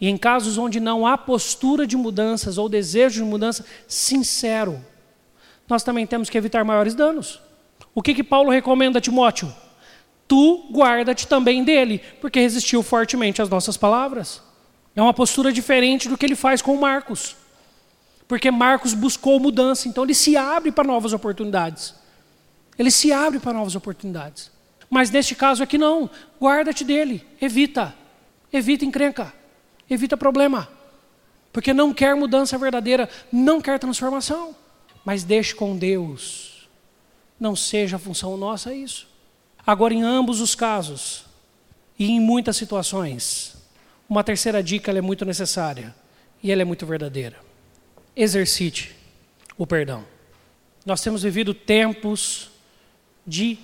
e 0.00 0.08
em 0.08 0.16
casos 0.16 0.58
onde 0.58 0.80
não 0.80 1.06
há 1.06 1.16
postura 1.16 1.86
de 1.86 1.96
mudanças 1.96 2.58
ou 2.58 2.68
desejo 2.68 3.22
de 3.22 3.30
mudança 3.30 3.64
sincero, 3.86 4.82
nós 5.68 5.82
também 5.82 6.06
temos 6.06 6.28
que 6.28 6.36
evitar 6.36 6.64
maiores 6.64 6.94
danos. 6.94 7.40
O 7.94 8.02
que, 8.02 8.14
que 8.14 8.24
Paulo 8.24 8.50
recomenda 8.50 8.98
a 8.98 9.02
Timóteo? 9.02 9.54
Tu 10.26 10.66
guarda-te 10.72 11.28
também 11.28 11.62
dele, 11.62 12.00
porque 12.20 12.40
resistiu 12.40 12.82
fortemente 12.82 13.40
às 13.40 13.48
nossas 13.48 13.76
palavras. 13.76 14.42
É 14.94 15.02
uma 15.02 15.14
postura 15.14 15.52
diferente 15.52 16.08
do 16.08 16.16
que 16.16 16.24
ele 16.24 16.36
faz 16.36 16.62
com 16.62 16.76
Marcos. 16.76 17.36
Porque 18.28 18.50
Marcos 18.50 18.94
buscou 18.94 19.38
mudança, 19.38 19.88
então 19.88 20.04
ele 20.04 20.14
se 20.14 20.36
abre 20.36 20.72
para 20.72 20.84
novas 20.84 21.12
oportunidades. 21.12 21.94
Ele 22.78 22.90
se 22.90 23.12
abre 23.12 23.38
para 23.38 23.52
novas 23.52 23.74
oportunidades. 23.74 24.50
Mas 24.88 25.10
neste 25.10 25.34
caso 25.34 25.62
aqui 25.62 25.76
não, 25.76 26.08
guarda-te 26.40 26.84
dele, 26.84 27.26
evita, 27.40 27.94
evita 28.52 28.84
encrenca 28.84 29.32
evita 29.88 30.16
problema. 30.16 30.68
Porque 31.52 31.72
não 31.72 31.92
quer 31.92 32.14
mudança 32.16 32.58
verdadeira, 32.58 33.08
não 33.32 33.60
quer 33.60 33.78
transformação. 33.78 34.56
Mas 35.04 35.22
deixe 35.22 35.54
com 35.54 35.76
Deus. 35.76 36.68
Não 37.38 37.54
seja 37.54 37.98
função 37.98 38.36
nossa 38.36 38.74
isso. 38.74 39.06
Agora, 39.66 39.94
em 39.94 40.02
ambos 40.02 40.40
os 40.40 40.54
casos, 40.54 41.24
e 41.98 42.10
em 42.10 42.20
muitas 42.20 42.56
situações, 42.56 43.56
uma 44.08 44.22
terceira 44.22 44.62
dica 44.62 44.92
é 44.92 45.00
muito 45.00 45.24
necessária 45.24 45.94
e 46.42 46.52
ela 46.52 46.62
é 46.62 46.64
muito 46.64 46.86
verdadeira. 46.86 47.36
Exercite 48.14 48.94
o 49.56 49.66
perdão. 49.66 50.04
Nós 50.84 51.00
temos 51.00 51.22
vivido 51.22 51.54
tempos 51.54 52.50
de 53.26 53.58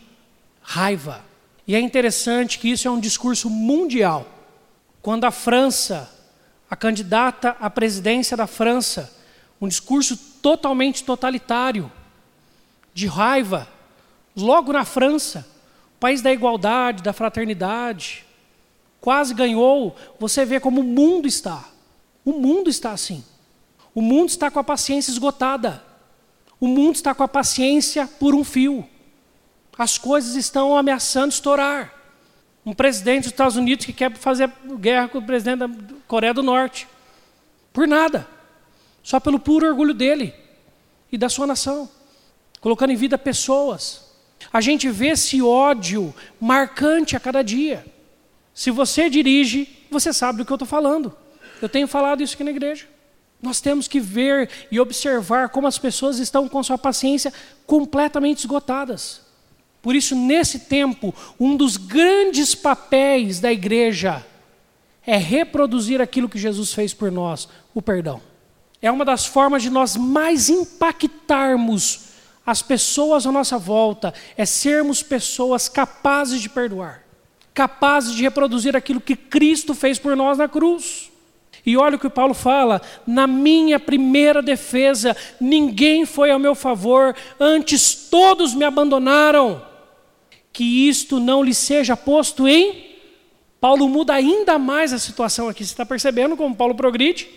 raiva. 0.63 1.25
E 1.67 1.75
é 1.75 1.81
interessante 1.81 2.59
que 2.59 2.69
isso 2.69 2.89
é 2.89 2.91
um 2.91 2.99
discurso 3.01 3.51
mundial. 3.51 4.27
Quando 5.03 5.25
a 5.25 5.31
França, 5.31 6.11
a 6.69 6.77
candidata 6.77 7.57
à 7.61 7.69
presidência 7.69 8.37
da 8.37 8.47
França, 8.47 9.13
um 9.61 9.69
discurso 9.69 10.17
totalmente 10.17 11.05
totalitário, 11.05 11.93
de 12.95 13.07
raiva, 13.07 13.69
logo 14.37 14.73
na 14.73 14.85
França, 14.85 15.47
país 15.99 16.23
da 16.23 16.33
igualdade, 16.33 17.03
da 17.03 17.13
fraternidade, 17.13 18.25
quase 19.01 19.35
ganhou, 19.35 19.97
você 20.19 20.45
vê 20.45 20.61
como 20.61 20.81
o 20.81 20.85
mundo 20.85 21.27
está. 21.27 21.69
O 22.25 22.33
mundo 22.33 22.69
está 22.69 22.93
assim. 22.93 23.25
O 23.95 24.03
mundo 24.03 24.29
está 24.29 24.51
com 24.51 24.59
a 24.59 24.65
paciência 24.65 25.11
esgotada. 25.11 25.83
O 26.61 26.69
mundo 26.69 26.95
está 26.95 27.15
com 27.15 27.23
a 27.23 27.29
paciência 27.29 28.07
por 28.07 28.35
um 28.35 28.45
fio. 28.45 28.87
As 29.79 29.97
coisas 29.97 30.35
estão 30.35 30.77
ameaçando 30.77 31.33
estourar. 31.33 31.95
Um 32.65 32.75
presidente 32.75 33.23
dos 33.23 33.33
Estados 33.33 33.57
Unidos 33.57 33.87
que 33.87 33.93
quer 33.93 34.15
fazer 34.15 34.53
guerra 34.79 35.09
com 35.09 35.19
o 35.19 35.23
presidente 35.23 35.61
da 35.61 35.71
Coreia 36.07 36.35
do 36.35 36.43
Norte. 36.43 36.87
Por 37.73 37.89
nada. 37.89 38.29
Só 39.03 39.19
pelo 39.19 39.39
puro 39.39 39.67
orgulho 39.67 39.95
dele 39.95 40.35
e 41.11 41.17
da 41.17 41.31
sua 41.31 41.47
nação. 41.47 41.89
Colocando 42.61 42.91
em 42.91 42.97
vida 42.97 43.17
pessoas. 43.17 44.11
A 44.53 44.61
gente 44.61 44.91
vê 44.91 45.09
esse 45.09 45.41
ódio 45.41 46.15
marcante 46.39 47.17
a 47.17 47.21
cada 47.21 47.43
dia. 47.43 47.85
Se 48.55 48.71
você 48.71 49.09
dirige, 49.09 49.69
você 49.91 50.13
sabe 50.13 50.39
do 50.39 50.45
que 50.45 50.53
eu 50.53 50.57
estou 50.57 50.69
falando. 50.69 51.17
Eu 51.61 51.69
tenho 51.69 51.87
falado 51.89 52.23
isso 52.23 52.35
aqui 52.35 52.45
na 52.45 52.51
igreja. 52.51 52.87
Nós 53.43 53.61
temos 53.61 53.89
que 53.89 54.01
ver 54.01 54.51
e 54.71 54.79
observar 54.79 55.49
como 55.49 55.67
as 55.67 55.79
pessoas 55.79 56.19
estão 56.19 56.49
com 56.49 56.63
sua 56.63 56.77
paciência 56.77 57.33
completamente 57.67 58.41
esgotadas. 58.41 59.23
Por 59.81 59.95
isso, 59.95 60.15
nesse 60.15 60.61
tempo, 60.61 61.15
um 61.39 61.57
dos 61.57 61.77
grandes 61.77 62.55
papéis 62.55 63.41
da 63.41 63.51
igreja 63.51 64.25
é 65.07 65.17
reproduzir 65.17 66.01
aquilo 66.01 66.29
que 66.29 66.39
Jesus 66.39 66.75
fez 66.75 66.93
por 66.93 67.11
nós, 67.11 67.49
o 67.75 67.81
perdão. 67.81 68.21
É 68.83 68.91
uma 68.91 69.05
das 69.05 69.25
formas 69.25 69.63
de 69.63 69.71
nós 69.71 69.97
mais 69.97 70.49
impactarmos 70.49 72.11
as 72.45 72.63
pessoas 72.63 73.27
à 73.27 73.33
nossa 73.33 73.59
volta, 73.59 74.13
é 74.37 74.45
sermos 74.45 75.03
pessoas 75.03 75.69
capazes 75.69 76.41
de 76.41 76.49
perdoar, 76.49 77.05
capazes 77.55 78.15
de 78.15 78.23
reproduzir 78.23 78.77
aquilo 78.77 79.01
que 79.01 79.17
Cristo 79.17 79.75
fez 79.75 79.99
por 79.99 80.17
nós 80.17 80.39
na 80.39 80.49
cruz. 80.49 81.11
E 81.65 81.77
olha 81.77 81.97
o 81.97 81.99
que 81.99 82.09
Paulo 82.09 82.35
fala: 82.35 82.81
na 83.07 83.27
minha 83.27 83.79
primeira 83.79 84.41
defesa, 84.41 85.17
ninguém 85.41 86.07
foi 86.07 86.31
ao 86.31 86.39
meu 86.39 86.55
favor, 86.55 87.15
antes 87.39 88.09
todos 88.11 88.55
me 88.55 88.65
abandonaram 88.65 89.63
que 90.53 90.89
isto 90.89 91.21
não 91.21 91.43
lhe 91.43 91.55
seja 91.55 91.97
posto 91.97 92.49
em. 92.49 92.91
Paulo 93.61 93.89
muda 93.89 94.15
ainda 94.15 94.59
mais 94.59 94.93
a 94.93 94.99
situação 94.99 95.49
aqui. 95.49 95.65
Você 95.65 95.73
está 95.73 95.85
percebendo 95.85 96.37
como 96.37 96.57
Paulo 96.57 96.75
progride? 96.75 97.29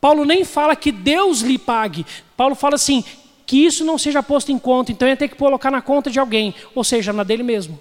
Paulo 0.00 0.24
nem 0.24 0.44
fala 0.44 0.74
que 0.74 0.90
Deus 0.90 1.40
lhe 1.40 1.58
pague. 1.58 2.06
Paulo 2.36 2.54
fala 2.54 2.76
assim: 2.76 3.04
que 3.46 3.64
isso 3.64 3.84
não 3.84 3.96
seja 3.96 4.22
posto 4.22 4.50
em 4.50 4.58
conta, 4.58 4.90
então 4.90 5.06
ia 5.06 5.16
ter 5.16 5.28
que 5.28 5.36
colocar 5.36 5.70
na 5.70 5.80
conta 5.80 6.10
de 6.10 6.18
alguém, 6.18 6.54
ou 6.74 6.82
seja, 6.82 7.12
na 7.12 7.22
dele 7.22 7.42
mesmo. 7.42 7.78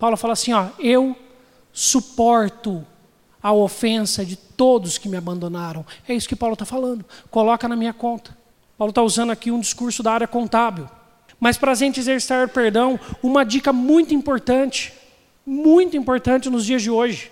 Paulo 0.00 0.16
fala 0.16 0.32
assim: 0.32 0.54
ó, 0.54 0.68
eu 0.78 1.14
suporto 1.72 2.84
a 3.42 3.52
ofensa 3.52 4.24
de 4.24 4.34
todos 4.34 4.96
que 4.98 5.08
me 5.08 5.16
abandonaram. 5.16 5.84
É 6.08 6.14
isso 6.14 6.28
que 6.28 6.34
Paulo 6.34 6.54
está 6.54 6.64
falando. 6.64 7.04
Coloca 7.30 7.68
na 7.68 7.76
minha 7.76 7.92
conta. 7.92 8.36
Paulo 8.78 8.90
está 8.90 9.02
usando 9.02 9.30
aqui 9.30 9.50
um 9.50 9.60
discurso 9.60 10.02
da 10.02 10.12
área 10.12 10.26
contábil. 10.26 10.88
Mas 11.38 11.58
para 11.58 11.72
a 11.72 11.74
gente 11.74 12.00
exercitar 12.00 12.46
o 12.46 12.48
perdão, 12.48 12.98
uma 13.22 13.44
dica 13.44 13.72
muito 13.72 14.14
importante, 14.14 14.92
muito 15.44 15.96
importante 15.96 16.48
nos 16.48 16.64
dias 16.64 16.82
de 16.82 16.90
hoje 16.90 17.30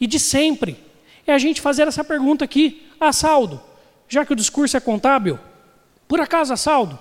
e 0.00 0.06
de 0.06 0.18
sempre, 0.18 0.76
é 1.24 1.32
a 1.32 1.38
gente 1.38 1.60
fazer 1.60 1.86
essa 1.86 2.02
pergunta 2.02 2.44
aqui: 2.44 2.88
a 2.98 3.12
saldo, 3.12 3.60
já 4.08 4.26
que 4.26 4.32
o 4.32 4.36
discurso 4.36 4.76
é 4.76 4.80
contábil, 4.80 5.38
por 6.08 6.20
acaso 6.20 6.52
a 6.52 6.56
saldo? 6.56 6.98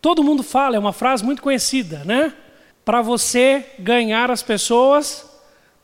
Todo 0.00 0.22
mundo 0.22 0.42
fala, 0.42 0.76
é 0.76 0.78
uma 0.78 0.92
frase 0.92 1.24
muito 1.24 1.40
conhecida, 1.40 2.04
né? 2.04 2.34
Para 2.86 3.02
você 3.02 3.66
ganhar 3.80 4.30
as 4.30 4.44
pessoas, 4.44 5.28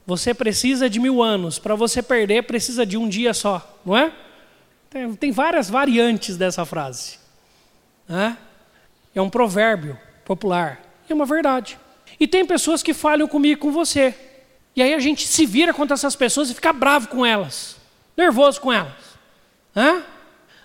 você 0.07 0.33
precisa 0.33 0.88
de 0.88 1.01
mil 1.01 1.21
anos. 1.21 1.59
Para 1.59 1.75
você 1.75 2.01
perder, 2.01 2.45
precisa 2.45 2.87
de 2.87 2.97
um 2.97 3.09
dia 3.09 3.35
só, 3.35 3.81
não 3.85 3.97
é? 3.97 4.12
Tem, 4.88 5.12
tem 5.17 5.33
várias 5.33 5.69
variantes 5.69 6.37
dessa 6.37 6.65
frase. 6.65 7.19
Né? 8.09 8.38
É 9.12 9.21
um 9.21 9.29
provérbio 9.29 9.99
popular. 10.25 10.81
É 11.09 11.12
uma 11.12 11.27
verdade. 11.27 11.77
E 12.21 12.29
tem 12.29 12.47
pessoas 12.47 12.85
que 12.85 12.95
falham 12.95 13.27
comigo 13.27 13.55
e 13.55 13.61
com 13.61 13.73
você. 13.73 14.15
E 14.77 14.81
aí 14.81 14.95
a 14.95 15.01
gente 15.01 15.27
se 15.27 15.45
vira 15.45 15.75
contra 15.75 15.95
essas 15.95 16.15
pessoas 16.15 16.51
e 16.51 16.55
fica 16.55 16.73
bravo 16.73 17.09
com 17.09 17.27
elas, 17.27 17.79
nervoso 18.17 18.61
com 18.61 18.73
elas. 18.73 19.19
Hã? 19.75 20.05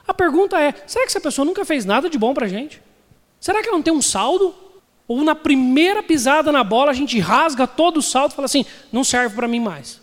A 0.08 0.14
pergunta 0.14 0.62
é: 0.62 0.72
será 0.86 1.04
que 1.04 1.10
essa 1.10 1.20
pessoa 1.20 1.44
nunca 1.44 1.66
fez 1.66 1.84
nada 1.84 2.08
de 2.08 2.18
bom 2.20 2.36
para 2.36 2.48
gente? 2.48 2.80
Será 3.40 3.64
que 3.64 3.70
ela 3.70 3.78
não 3.78 3.84
tem 3.84 3.92
um 3.92 4.04
saldo? 4.04 4.67
Ou 5.08 5.24
na 5.24 5.34
primeira 5.34 6.04
pisada 6.04 6.52
na 6.52 6.64
bola 6.64 6.92
a 6.92 6.94
gente 6.94 7.18
rasga 7.20 7.66
todo 7.66 7.98
o 7.98 8.02
saldo 8.02 8.34
e 8.34 8.36
fala 8.36 8.46
assim: 8.46 8.66
não 8.92 9.04
serve 9.04 9.36
para 9.36 9.48
mim 9.48 9.60
mais? 9.60 10.02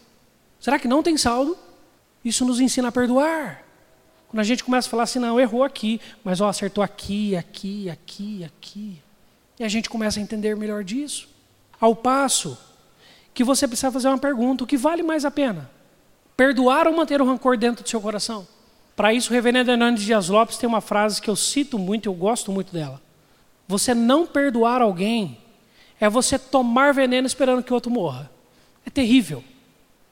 Será 0.58 0.78
que 0.78 0.88
não 0.88 1.02
tem 1.02 1.16
saldo? 1.16 1.58
Isso 2.24 2.44
nos 2.44 2.58
ensina 2.58 2.88
a 2.88 2.92
perdoar. 2.92 3.62
Quando 4.28 4.40
a 4.40 4.44
gente 4.44 4.64
começa 4.64 4.88
a 4.88 4.90
falar 4.90 5.02
assim, 5.02 5.18
não, 5.18 5.38
errou 5.38 5.62
aqui, 5.62 6.00
mas 6.24 6.40
ó, 6.40 6.48
acertou 6.48 6.82
aqui, 6.82 7.36
aqui, 7.36 7.88
aqui, 7.90 8.42
aqui. 8.44 9.02
E 9.60 9.62
a 9.62 9.68
gente 9.68 9.88
começa 9.88 10.18
a 10.18 10.22
entender 10.22 10.56
melhor 10.56 10.82
disso. 10.82 11.28
Ao 11.80 11.94
passo 11.94 12.58
que 13.32 13.44
você 13.44 13.68
precisa 13.68 13.92
fazer 13.92 14.08
uma 14.08 14.18
pergunta: 14.18 14.64
o 14.64 14.66
que 14.66 14.76
vale 14.76 15.02
mais 15.02 15.24
a 15.24 15.30
pena? 15.30 15.70
Perdoar 16.36 16.88
ou 16.88 16.96
manter 16.96 17.20
o 17.20 17.26
rancor 17.26 17.56
dentro 17.56 17.84
do 17.84 17.88
seu 17.88 18.00
coração? 18.00 18.46
Para 18.96 19.12
isso, 19.12 19.30
o 19.30 19.34
reverendo 19.34 19.70
Hernandes 19.70 20.04
Dias 20.04 20.28
Lopes 20.28 20.56
tem 20.56 20.68
uma 20.68 20.80
frase 20.80 21.20
que 21.20 21.28
eu 21.28 21.36
cito 21.36 21.78
muito, 21.78 22.08
eu 22.08 22.14
gosto 22.14 22.50
muito 22.50 22.72
dela. 22.72 23.00
Você 23.66 23.94
não 23.94 24.26
perdoar 24.26 24.82
alguém 24.82 25.38
é 26.00 26.08
você 26.08 26.38
tomar 26.38 26.92
veneno 26.92 27.26
esperando 27.26 27.62
que 27.62 27.70
o 27.70 27.74
outro 27.74 27.90
morra. 27.90 28.30
É 28.86 28.90
terrível. 28.90 29.42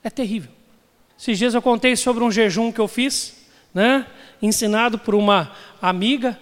É 0.02 0.10
terrível. 0.10 0.50
Esses 1.18 1.38
dias 1.38 1.54
eu 1.54 1.62
contei 1.62 1.94
sobre 1.96 2.24
um 2.24 2.30
jejum 2.30 2.72
que 2.72 2.80
eu 2.80 2.88
fiz 2.88 3.42
né? 3.72 4.06
ensinado 4.40 4.98
por 4.98 5.14
uma 5.14 5.52
amiga 5.80 6.38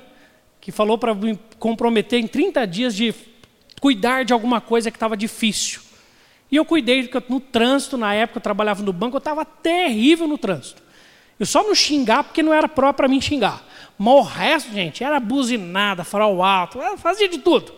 que 0.61 0.73
falou 0.73 0.99
para 0.99 1.15
me 1.15 1.39
comprometer 1.59 2.19
em 2.19 2.27
30 2.27 2.67
dias 2.67 2.95
de 2.95 3.15
cuidar 3.81 4.25
de 4.25 4.33
alguma 4.33 4.61
coisa 4.61 4.91
que 4.91 4.97
estava 4.97 5.17
difícil. 5.17 5.81
E 6.51 6.57
eu 6.57 6.65
cuidei, 6.65 7.07
porque 7.07 7.33
no 7.33 7.41
trânsito, 7.41 7.97
na 7.97 8.13
época 8.13 8.39
eu 8.39 8.43
trabalhava 8.43 8.83
no 8.83 8.93
banco, 8.93 9.17
eu 9.17 9.19
estava 9.19 9.45
terrível 9.45 10.27
no 10.27 10.37
trânsito. 10.37 10.83
Eu 11.41 11.47
só 11.47 11.63
não 11.63 11.75
xingar 11.75 12.23
porque 12.23 12.43
não 12.43 12.53
era 12.53 12.69
próprio 12.69 12.99
para 12.99 13.09
mim 13.09 13.19
xingar. 13.19 13.65
Mas 13.99 14.15
o 14.15 14.21
resto, 14.21 14.73
gente, 14.73 15.03
era 15.03 15.19
buzinada, 15.19 16.05
farol 16.05 16.43
alto, 16.43 16.79
fazia 16.99 17.29
de 17.29 17.39
tudo. 17.39 17.73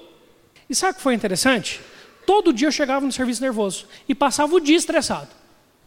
E 0.68 0.74
sabe 0.74 0.92
o 0.92 0.96
que 0.96 1.00
foi 1.00 1.14
interessante? 1.14 1.80
Todo 2.26 2.52
dia 2.52 2.66
eu 2.66 2.72
chegava 2.72 3.06
no 3.06 3.12
serviço 3.12 3.40
nervoso 3.40 3.86
e 4.08 4.14
passava 4.16 4.52
o 4.54 4.60
dia 4.60 4.76
estressado. 4.76 5.28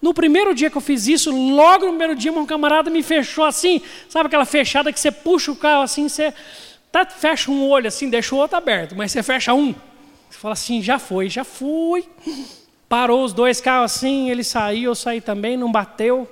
No 0.01 0.13
primeiro 0.13 0.55
dia 0.55 0.69
que 0.69 0.77
eu 0.77 0.81
fiz 0.81 1.07
isso, 1.07 1.31
logo 1.31 1.85
no 1.85 1.91
primeiro 1.91 2.15
dia, 2.15 2.31
um 2.31 2.45
camarada 2.45 2.89
me 2.89 3.03
fechou 3.03 3.43
assim, 3.43 3.81
sabe 4.07 4.27
aquela 4.27 4.45
fechada 4.45 4.93
que 4.93 4.99
você 4.99 5.11
puxa 5.11 5.51
o 5.51 5.55
carro 5.55 5.81
assim, 5.81 6.07
você 6.07 6.33
tá, 6.91 7.05
fecha 7.05 7.51
um 7.51 7.67
olho 7.67 7.88
assim, 7.88 8.09
deixa 8.09 8.35
o 8.35 8.38
outro 8.38 8.57
aberto, 8.57 8.95
mas 8.95 9.11
você 9.11 9.21
fecha 9.21 9.53
um. 9.53 9.73
Você 10.29 10.38
fala 10.38 10.53
assim, 10.53 10.81
já 10.81 10.97
foi, 10.99 11.29
já 11.29 11.43
fui. 11.43 12.05
Parou 12.88 13.23
os 13.23 13.33
dois 13.33 13.59
carros 13.59 13.93
assim, 13.95 14.29
ele 14.29 14.43
saiu, 14.43 14.91
eu 14.91 14.95
saí 14.95 15.19
também, 15.19 15.57
não 15.57 15.71
bateu. 15.71 16.29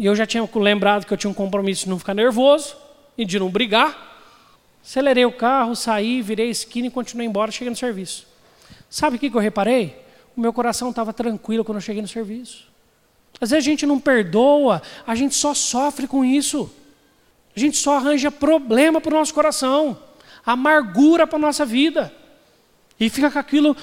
E 0.00 0.06
eu 0.06 0.16
já 0.16 0.26
tinha 0.26 0.48
lembrado 0.54 1.04
que 1.04 1.12
eu 1.12 1.16
tinha 1.18 1.30
um 1.30 1.34
compromisso 1.34 1.84
de 1.84 1.90
não 1.90 1.98
ficar 1.98 2.14
nervoso 2.14 2.74
e 3.18 3.24
de 3.26 3.38
não 3.38 3.50
brigar. 3.50 4.16
Acelerei 4.82 5.26
o 5.26 5.30
carro, 5.30 5.76
saí, 5.76 6.22
virei 6.22 6.48
a 6.48 6.50
esquina 6.50 6.86
e 6.86 6.90
continuei 6.90 7.26
embora, 7.26 7.52
cheguei 7.52 7.68
no 7.68 7.76
serviço. 7.76 8.26
Sabe 8.88 9.16
o 9.16 9.18
que, 9.18 9.26
eu 9.26 9.38
reparei? 9.38 10.02
O 10.34 10.40
meu 10.40 10.54
coração 10.54 10.88
estava 10.88 11.12
tranquilo 11.12 11.62
quando 11.66 11.76
eu 11.76 11.82
cheguei 11.82 12.00
no 12.00 12.08
serviço. 12.08 12.66
Às 13.38 13.50
vezes 13.50 13.62
a 13.62 13.70
gente 13.70 13.84
não 13.84 14.00
perdoa, 14.00 14.80
a 15.06 15.14
gente 15.14 15.34
só 15.34 15.52
sofre 15.52 16.06
com 16.06 16.24
isso. 16.24 16.74
A 17.54 17.60
gente 17.60 17.76
só 17.76 17.96
arranja 17.96 18.30
problema 18.30 19.02
para 19.02 19.14
o 19.14 19.18
nosso 19.18 19.34
coração, 19.34 19.98
amargura 20.46 21.26
para 21.26 21.36
a 21.36 21.42
nossa 21.42 21.66
vida. 21.66 22.10
E 22.98 23.10
fica 23.10 23.30
com 23.30 23.38
aquilo 23.38 23.76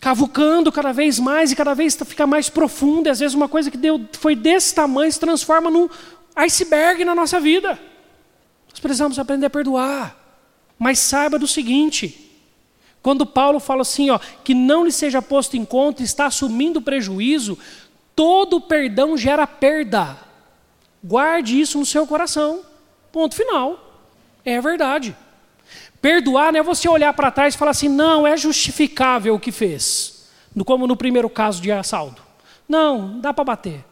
cavucando 0.00 0.72
cada 0.72 0.92
vez 0.92 1.18
mais 1.18 1.52
e 1.52 1.56
cada 1.56 1.74
vez 1.74 1.96
fica 2.06 2.26
mais 2.26 2.48
profundo. 2.48 3.06
E 3.06 3.10
às 3.10 3.20
vezes 3.20 3.34
uma 3.34 3.48
coisa 3.48 3.70
que 3.70 3.76
deu, 3.76 4.00
foi 4.12 4.34
desse 4.34 4.74
tamanho 4.74 5.12
se 5.12 5.20
transforma 5.20 5.70
num 5.70 5.88
iceberg 6.34 7.04
na 7.04 7.14
nossa 7.14 7.38
vida. 7.38 7.78
Nós 8.70 8.80
precisamos 8.80 9.18
aprender 9.18 9.46
a 9.46 9.50
perdoar. 9.50 10.16
Mas 10.78 10.98
saiba 10.98 11.38
do 11.38 11.46
seguinte: 11.46 12.30
quando 13.02 13.26
Paulo 13.26 13.60
fala 13.60 13.82
assim, 13.82 14.08
ó, 14.10 14.18
que 14.42 14.54
não 14.54 14.84
lhe 14.84 14.92
seja 14.92 15.20
posto 15.20 15.56
em 15.56 15.64
conta, 15.64 16.02
está 16.02 16.26
assumindo 16.26 16.80
prejuízo, 16.80 17.58
todo 18.16 18.60
perdão 18.60 19.16
gera 19.16 19.46
perda. 19.46 20.16
Guarde 21.04 21.60
isso 21.60 21.78
no 21.78 21.84
seu 21.84 22.06
coração. 22.06 22.62
Ponto 23.12 23.34
final. 23.34 24.04
É 24.44 24.60
verdade. 24.60 25.14
Perdoar 26.00 26.52
não 26.52 26.60
é 26.60 26.62
você 26.62 26.88
olhar 26.88 27.12
para 27.12 27.30
trás 27.30 27.54
e 27.54 27.58
falar 27.58 27.72
assim, 27.72 27.88
não, 27.88 28.26
é 28.26 28.36
justificável 28.36 29.34
o 29.34 29.40
que 29.40 29.52
fez. 29.52 30.28
Como 30.64 30.86
no 30.86 30.96
primeiro 30.96 31.28
caso 31.28 31.60
de 31.60 31.70
assalto. 31.70 32.22
Não, 32.68 33.20
dá 33.20 33.32
para 33.32 33.44
bater. 33.44 33.84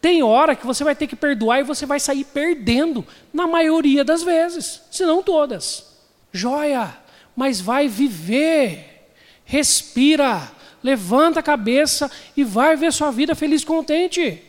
Tem 0.00 0.22
hora 0.22 0.54
que 0.54 0.66
você 0.66 0.84
vai 0.84 0.94
ter 0.94 1.06
que 1.06 1.16
perdoar 1.16 1.60
e 1.60 1.64
você 1.64 1.84
vai 1.84 1.98
sair 1.98 2.24
perdendo, 2.24 3.04
na 3.32 3.46
maioria 3.46 4.04
das 4.04 4.22
vezes, 4.22 4.82
se 4.90 5.04
não 5.04 5.22
todas. 5.22 5.86
Joia, 6.32 6.96
mas 7.36 7.60
vai 7.60 7.88
viver. 7.88 9.10
Respira 9.44 10.50
levanta 10.82 11.40
a 11.40 11.42
cabeça 11.42 12.10
e 12.36 12.44
vai 12.44 12.76
ver 12.76 12.92
sua 12.92 13.10
vida 13.10 13.34
feliz 13.34 13.62
e 13.62 13.66
contente 13.66 14.42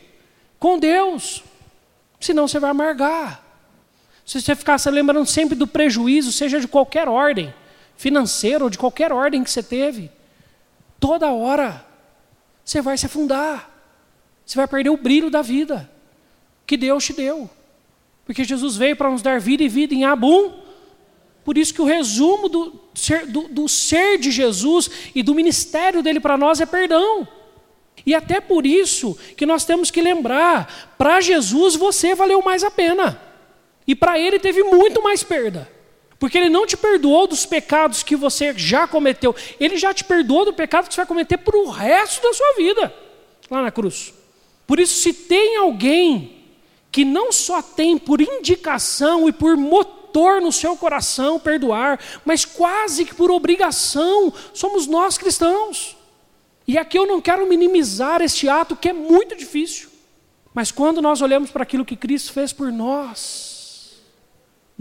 com 0.58 0.78
Deus. 0.78 1.42
Senão 2.18 2.46
você 2.46 2.58
vai 2.58 2.70
amargar. 2.70 3.44
Se 4.30 4.40
você 4.40 4.54
ficar 4.54 4.78
se 4.78 4.88
lembrando 4.88 5.26
sempre 5.26 5.56
do 5.56 5.66
prejuízo, 5.66 6.30
seja 6.30 6.60
de 6.60 6.68
qualquer 6.68 7.08
ordem, 7.08 7.52
financeiro 7.96 8.66
ou 8.66 8.70
de 8.70 8.78
qualquer 8.78 9.12
ordem 9.12 9.42
que 9.42 9.50
você 9.50 9.60
teve, 9.60 10.08
toda 11.00 11.32
hora 11.32 11.84
você 12.64 12.80
vai 12.80 12.96
se 12.96 13.06
afundar. 13.06 13.68
Você 14.46 14.56
vai 14.56 14.68
perder 14.68 14.90
o 14.90 14.96
brilho 14.96 15.30
da 15.30 15.42
vida 15.42 15.90
que 16.64 16.76
Deus 16.76 17.04
te 17.04 17.12
deu. 17.12 17.50
Porque 18.24 18.44
Jesus 18.44 18.76
veio 18.76 18.94
para 18.94 19.10
nos 19.10 19.20
dar 19.20 19.40
vida 19.40 19.64
e 19.64 19.68
vida 19.68 19.94
em 19.94 20.04
abundância 20.04 20.60
por 21.44 21.58
isso 21.58 21.74
que 21.74 21.82
o 21.82 21.86
resumo 21.86 22.48
do 22.48 22.80
ser, 22.94 23.26
do, 23.26 23.48
do 23.48 23.68
ser 23.68 24.18
de 24.18 24.30
Jesus 24.30 24.88
e 25.14 25.20
do 25.20 25.34
ministério 25.34 26.00
dele 26.00 26.20
para 26.20 26.36
nós 26.36 26.60
é 26.60 26.66
perdão. 26.66 27.26
E 28.06 28.14
até 28.14 28.40
por 28.40 28.64
isso 28.64 29.18
que 29.36 29.44
nós 29.44 29.64
temos 29.64 29.90
que 29.90 30.00
lembrar: 30.00 30.94
para 30.96 31.20
Jesus 31.20 31.74
você 31.74 32.14
valeu 32.14 32.40
mais 32.42 32.62
a 32.62 32.70
pena. 32.70 33.29
E 33.90 33.94
para 33.96 34.20
ele 34.20 34.38
teve 34.38 34.62
muito 34.62 35.02
mais 35.02 35.24
perda. 35.24 35.68
Porque 36.16 36.38
ele 36.38 36.48
não 36.48 36.64
te 36.64 36.76
perdoou 36.76 37.26
dos 37.26 37.44
pecados 37.44 38.04
que 38.04 38.14
você 38.14 38.54
já 38.56 38.86
cometeu, 38.86 39.34
ele 39.58 39.76
já 39.76 39.92
te 39.92 40.04
perdoou 40.04 40.44
do 40.44 40.52
pecado 40.52 40.86
que 40.86 40.94
você 40.94 41.00
vai 41.00 41.06
cometer 41.06 41.38
para 41.38 41.58
o 41.58 41.68
resto 41.68 42.22
da 42.22 42.32
sua 42.32 42.54
vida, 42.56 42.94
lá 43.50 43.62
na 43.62 43.72
cruz. 43.72 44.14
Por 44.64 44.78
isso, 44.78 45.00
se 45.00 45.12
tem 45.12 45.56
alguém 45.56 46.44
que 46.92 47.04
não 47.04 47.32
só 47.32 47.60
tem 47.60 47.98
por 47.98 48.20
indicação 48.20 49.28
e 49.28 49.32
por 49.32 49.56
motor 49.56 50.40
no 50.40 50.52
seu 50.52 50.76
coração 50.76 51.40
perdoar, 51.40 51.98
mas 52.24 52.44
quase 52.44 53.04
que 53.04 53.14
por 53.16 53.28
obrigação 53.28 54.32
somos 54.54 54.86
nós 54.86 55.18
cristãos. 55.18 55.96
E 56.64 56.78
aqui 56.78 56.96
eu 56.96 57.06
não 57.06 57.20
quero 57.20 57.44
minimizar 57.48 58.22
este 58.22 58.48
ato 58.48 58.76
que 58.76 58.90
é 58.90 58.92
muito 58.92 59.34
difícil. 59.34 59.88
Mas 60.54 60.70
quando 60.70 61.02
nós 61.02 61.20
olhamos 61.20 61.50
para 61.50 61.64
aquilo 61.64 61.84
que 61.84 61.96
Cristo 61.96 62.32
fez 62.32 62.52
por 62.52 62.70
nós, 62.70 63.49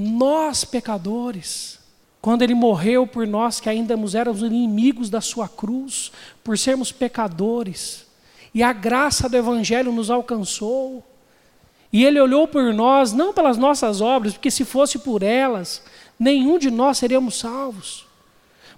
nós 0.02 0.64
pecadores, 0.64 1.78
quando 2.22 2.42
Ele 2.42 2.54
morreu 2.54 3.06
por 3.06 3.28
nós 3.28 3.60
que 3.60 3.68
ainda 3.68 4.00
éramos 4.18 4.42
inimigos 4.42 5.10
da 5.10 5.20
Sua 5.20 5.50
cruz, 5.50 6.10
por 6.42 6.58
sermos 6.58 6.90
pecadores, 6.90 8.08
e 8.54 8.64
a 8.64 8.72
graça 8.72 9.28
do 9.28 9.36
Evangelho 9.36 9.92
nos 9.92 10.10
alcançou, 10.10 11.04
e 11.92 12.06
ele 12.06 12.18
olhou 12.18 12.48
por 12.48 12.74
nós, 12.74 13.12
não 13.12 13.34
pelas 13.34 13.58
nossas 13.58 14.00
obras, 14.00 14.34
porque 14.34 14.50
se 14.50 14.64
fosse 14.64 15.00
por 15.00 15.22
elas, 15.22 15.84
nenhum 16.18 16.58
de 16.58 16.72
nós 16.72 16.98
seríamos 16.98 17.36
salvos. 17.36 18.06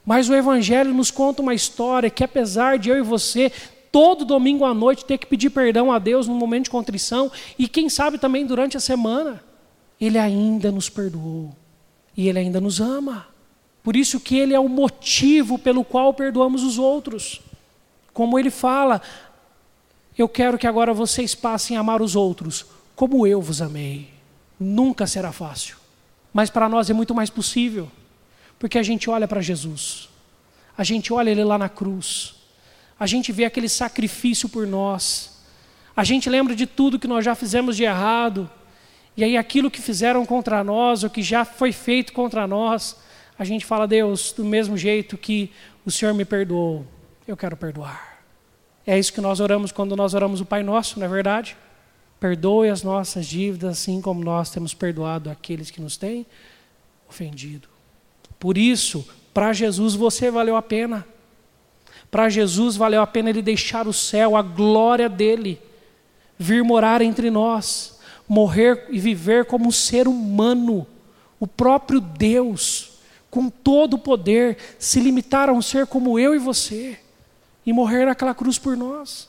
Mas 0.04 0.28
o 0.28 0.34
Evangelho 0.34 0.92
nos 0.92 1.12
conta 1.12 1.44
uma 1.44 1.54
história 1.54 2.10
que, 2.10 2.24
apesar 2.24 2.80
de 2.80 2.90
eu 2.90 2.98
e 2.98 3.04
você, 3.04 3.52
todo 3.92 4.26
domingo 4.26 4.66
à 4.66 4.74
noite, 4.74 5.06
ter 5.06 5.20
que 5.20 5.28
pedir 5.28 5.52
perdão 5.52 5.92
a 5.92 6.00
Deus 6.00 6.28
num 6.28 6.34
momento 6.34 6.64
de 6.64 6.70
contrição, 6.72 7.32
e 7.60 7.68
quem 7.68 7.90
sabe 7.90 8.18
também 8.18 8.44
durante 8.44 8.76
a 8.76 8.80
semana, 8.80 9.44
Ele 10.02 10.18
ainda 10.18 10.72
nos 10.72 10.90
perdoou. 10.90 11.56
E 12.18 12.28
Ele 12.28 12.40
ainda 12.40 12.60
nos 12.60 12.82
ama. 12.82 13.32
Por 13.84 13.96
isso 13.96 14.20
que 14.20 14.38
ele 14.38 14.54
é 14.54 14.60
o 14.60 14.70
motivo 14.70 15.58
pelo 15.58 15.84
qual 15.84 16.14
perdoamos 16.14 16.64
os 16.64 16.78
outros. 16.78 17.42
Como 18.14 18.38
ele 18.38 18.52
fala, 18.52 19.02
eu 20.18 20.30
quero 20.30 20.58
que 20.58 20.68
agora 20.68 20.94
vocês 20.94 21.34
passem 21.34 21.78
a 21.78 21.80
amar 21.80 22.02
os 22.02 22.16
outros 22.16 22.66
como 22.96 23.26
eu 23.26 23.42
vos 23.42 23.62
amei. 23.62 24.10
Nunca 24.60 25.08
será 25.08 25.32
fácil, 25.32 25.78
mas 26.32 26.52
para 26.52 26.70
nós 26.70 26.90
é 26.90 26.94
muito 26.94 27.16
mais 27.16 27.32
possível, 27.32 27.92
porque 28.60 28.78
a 28.78 28.84
gente 28.84 29.10
olha 29.10 29.28
para 29.28 29.42
Jesus, 29.42 30.08
a 30.78 30.84
gente 30.84 31.12
olha 31.12 31.32
ele 31.32 31.44
lá 31.44 31.58
na 31.58 31.68
cruz, 31.68 32.36
a 33.00 33.08
gente 33.08 33.32
vê 33.32 33.46
aquele 33.46 33.68
sacrifício 33.68 34.48
por 34.48 34.68
nós, 34.68 35.42
a 35.96 36.04
gente 36.04 36.30
lembra 36.30 36.56
de 36.56 36.68
tudo 36.68 37.00
que 37.00 37.08
nós 37.08 37.26
já 37.26 37.34
fizemos 37.34 37.76
de 37.76 37.84
errado, 37.84 38.48
e 39.22 39.24
aí 39.24 39.38
aquilo 39.38 39.70
que 39.70 39.80
fizeram 39.80 40.26
contra 40.26 40.64
nós, 40.64 41.04
ou 41.04 41.10
que 41.10 41.22
já 41.22 41.46
foi 41.46 41.72
feito 41.72 42.12
contra 42.12 42.48
nós, 42.48 42.98
a 43.38 43.44
gente 43.46 43.64
fala, 43.64 43.88
Deus, 43.88 44.34
do 44.34 44.44
mesmo 44.44 44.76
jeito 44.76 45.16
que 45.16 45.52
o 45.86 45.92
Senhor 45.92 46.12
me 46.12 46.26
perdoou, 46.26 46.84
eu 47.28 47.38
quero 47.38 47.56
perdoar. 47.56 48.24
É 48.84 48.98
isso 48.98 49.14
que 49.14 49.22
nós 49.22 49.40
oramos 49.40 49.72
quando 49.72 49.96
nós 49.96 50.16
oramos 50.16 50.42
o 50.42 50.46
Pai 50.46 50.64
Nosso, 50.64 50.98
não 50.98 51.06
é 51.06 51.08
verdade? 51.08 51.56
Perdoe 52.20 52.70
as 52.70 52.82
nossas 52.82 53.28
dívidas, 53.28 53.70
assim 53.70 54.02
como 54.02 54.24
nós 54.24 54.50
temos 54.50 54.74
perdoado 54.74 55.30
aqueles 55.30 55.70
que 55.70 55.80
nos 55.80 55.98
têm 55.98 56.26
ofendido. 57.08 57.68
Por 58.40 58.58
isso, 58.58 59.08
para 59.32 59.54
Jesus 59.54 59.94
você 59.94 60.32
valeu 60.32 60.56
a 60.56 60.64
pena. 60.64 61.06
Para 62.10 62.28
Jesus 62.28 62.76
valeu 62.76 63.04
a 63.04 63.08
pena 63.08 63.30
ele 63.30 63.44
deixar 63.44 63.88
o 63.88 63.94
céu, 63.94 64.36
a 64.36 64.42
glória 64.42 65.08
dele, 65.08 65.62
vir 66.40 66.64
morar 66.64 67.04
entre 67.04 67.30
nós, 67.30 67.91
morrer 68.32 68.86
e 68.90 68.98
viver 68.98 69.44
como 69.44 69.68
um 69.68 69.72
ser 69.72 70.08
humano, 70.08 70.88
o 71.38 71.46
próprio 71.46 72.00
Deus, 72.00 72.92
com 73.30 73.50
todo 73.50 73.96
o 73.96 74.00
poder, 74.00 74.58
se 74.80 75.02
limitar 75.02 75.50
a 75.50 75.52
um 75.52 75.62
ser 75.62 75.86
como 75.86 76.18
eu 76.18 76.34
e 76.34 76.38
você 76.38 76.98
e 77.66 77.74
morrer 77.74 78.06
naquela 78.06 78.34
cruz 78.34 78.58
por 78.58 78.78
nós. 78.78 79.28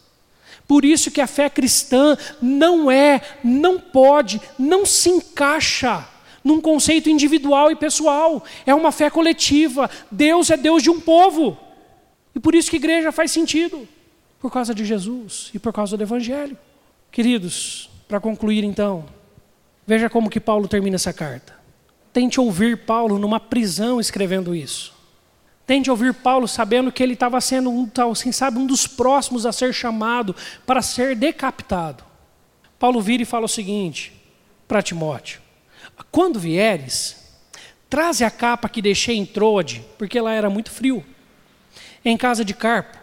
Por 0.69 0.85
isso 0.85 1.11
que 1.11 1.21
a 1.21 1.27
fé 1.27 1.51
cristã 1.51 2.17
não 2.41 2.89
é, 2.89 3.21
não 3.43 3.81
pode, 3.81 4.41
não 4.57 4.87
se 4.87 5.11
encaixa 5.11 6.07
num 6.45 6.61
conceito 6.61 7.11
individual 7.11 7.73
e 7.73 7.77
pessoal. 7.77 8.45
É 8.65 8.73
uma 8.73 8.93
fé 8.93 9.11
coletiva. 9.11 9.91
Deus 10.13 10.49
é 10.49 10.57
Deus 10.57 10.81
de 10.81 10.91
um 10.91 11.01
povo. 11.01 11.59
E 12.37 12.39
por 12.39 12.55
isso 12.55 12.71
que 12.71 12.77
igreja 12.77 13.11
faz 13.11 13.33
sentido. 13.33 13.89
Por 14.39 14.53
causa 14.53 14.73
de 14.73 14.85
Jesus 14.85 15.51
e 15.53 15.59
por 15.59 15.73
causa 15.73 15.97
do 15.97 16.05
Evangelho. 16.05 16.57
Queridos, 17.11 17.91
para 18.13 18.21
concluir 18.21 18.63
então, 18.63 19.07
veja 19.87 20.11
como 20.11 20.29
que 20.29 20.39
Paulo 20.39 20.69
termina 20.69 20.97
essa 20.97 21.15
carta. 21.15 21.55
Tente 22.13 22.39
ouvir 22.39 22.85
Paulo 22.85 23.19
numa 23.19 23.41
prisão 23.41 23.99
escrevendo 23.99 24.55
isso. 24.55 24.93
Tente 25.67 25.91
ouvir 25.91 26.13
Paulo 26.13 26.47
sabendo 26.47 26.93
que 26.93 27.03
ele 27.03 27.15
estava 27.15 27.41
sendo 27.41 27.71
um, 27.71 27.91
assim, 28.11 28.31
sabe, 28.31 28.59
um 28.59 28.67
dos 28.67 28.87
próximos 28.87 29.47
a 29.47 29.51
ser 29.51 29.73
chamado 29.73 30.37
para 30.67 30.83
ser 30.83 31.17
decapitado. 31.17 32.05
Paulo 32.79 33.01
vira 33.01 33.23
e 33.23 33.25
fala 33.25 33.47
o 33.47 33.49
seguinte 33.49 34.13
para 34.69 34.83
Timóteo: 34.83 35.41
Quando 36.11 36.39
vieres, 36.39 37.17
traze 37.89 38.25
a 38.25 38.31
capa 38.31 38.69
que 38.69 38.83
deixei 38.83 39.17
em 39.17 39.25
Troade, 39.25 39.83
porque 39.97 40.21
lá 40.21 40.35
era 40.35 40.51
muito 40.51 40.71
frio, 40.71 41.03
em 42.05 42.19
casa 42.19 42.45
de 42.45 42.53
Carpo, 42.53 42.99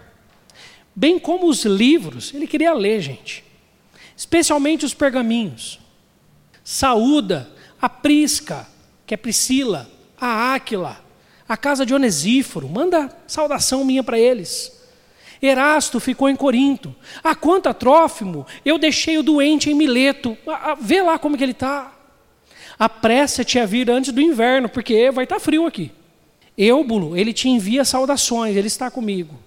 bem 0.96 1.18
como 1.18 1.48
os 1.48 1.66
livros, 1.66 2.32
ele 2.32 2.46
queria 2.46 2.74
ler, 2.74 3.02
gente, 3.02 3.49
especialmente 4.20 4.84
os 4.84 4.94
pergaminhos. 4.94 5.80
Saúda 6.62 7.50
a 7.82 7.88
Prisca, 7.88 8.68
que 9.08 9.14
é 9.14 9.18
Priscila, 9.18 9.90
a 10.20 10.54
Áquila, 10.54 11.02
a 11.48 11.56
casa 11.56 11.86
de 11.86 11.94
Onesíforo, 11.94 12.68
manda 12.68 13.18
saudação 13.26 13.86
minha 13.86 14.04
para 14.04 14.20
eles. 14.20 14.78
Erasto 15.42 16.02
ficou 16.02 16.28
em 16.28 16.36
Corinto. 16.36 16.94
A 17.24 17.34
quanto 17.34 17.70
a 17.70 17.74
Trófimo, 17.74 18.46
eu 18.66 18.78
deixei 18.78 19.18
o 19.18 19.24
doente 19.24 19.70
em 19.70 19.74
Mileto. 19.74 20.38
Vê 20.82 21.02
lá 21.02 21.18
como 21.18 21.38
que 21.38 21.44
ele 21.46 21.54
está. 21.54 21.94
Apressa-te 22.78 23.58
a 23.58 23.66
vir 23.66 23.90
antes 23.90 24.12
do 24.12 24.20
inverno, 24.20 24.68
porque 24.68 25.10
vai 25.12 25.24
estar 25.24 25.38
tá 25.38 25.40
frio 25.40 25.66
aqui. 25.66 25.94
Eubulo, 26.58 27.16
ele 27.16 27.32
te 27.32 27.48
envia 27.48 27.86
saudações, 27.86 28.58
ele 28.58 28.68
está 28.68 28.92
comigo. 28.92 29.40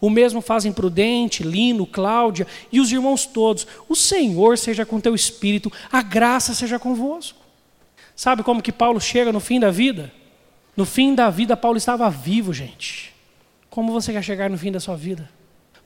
O 0.00 0.10
mesmo 0.10 0.40
fazem 0.40 0.72
Prudente, 0.72 1.42
Lino, 1.42 1.86
Cláudia 1.86 2.46
e 2.70 2.80
os 2.80 2.90
irmãos 2.90 3.26
todos. 3.26 3.66
O 3.88 3.94
Senhor 3.94 4.58
seja 4.58 4.84
com 4.84 5.00
teu 5.00 5.14
espírito, 5.14 5.72
a 5.90 6.02
graça 6.02 6.54
seja 6.54 6.78
convosco. 6.78 7.38
Sabe 8.14 8.42
como 8.42 8.62
que 8.62 8.72
Paulo 8.72 9.00
chega 9.00 9.32
no 9.32 9.40
fim 9.40 9.58
da 9.58 9.70
vida? 9.70 10.12
No 10.76 10.86
fim 10.86 11.14
da 11.14 11.28
vida, 11.30 11.56
Paulo 11.56 11.76
estava 11.76 12.08
vivo, 12.10 12.52
gente. 12.52 13.12
Como 13.68 13.92
você 13.92 14.12
quer 14.12 14.22
chegar 14.22 14.50
no 14.50 14.58
fim 14.58 14.72
da 14.72 14.80
sua 14.80 14.96
vida? 14.96 15.28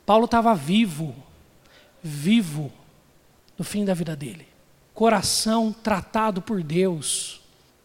Paulo 0.05 0.27
estava 0.27 0.55
vivo, 0.55 1.15
vivo, 2.03 2.73
no 3.59 3.65
fim 3.65 3.85
da 3.85 3.95
vida 3.95 4.15
dele. 4.15 4.47
Coração 4.95 5.73
tratado 5.73 6.41
por 6.41 6.63
Deus, 6.63 7.41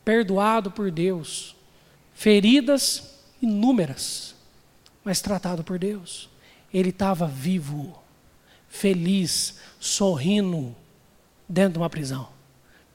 perdoado 0.06 0.72
por 0.72 0.92
Deus, 0.92 1.56
feridas 2.14 3.16
inúmeras, 3.42 4.31
mas 5.04 5.22
tratado 5.22 5.64
por 5.64 5.80
Deus. 5.80 6.30
Ele 6.74 6.90
estava 6.90 7.28
vivo, 7.28 8.02
feliz, 8.70 9.60
sorrindo, 9.80 10.76
dentro 11.48 11.74
de 11.74 11.80
uma 11.80 11.90
prisão, 11.90 12.30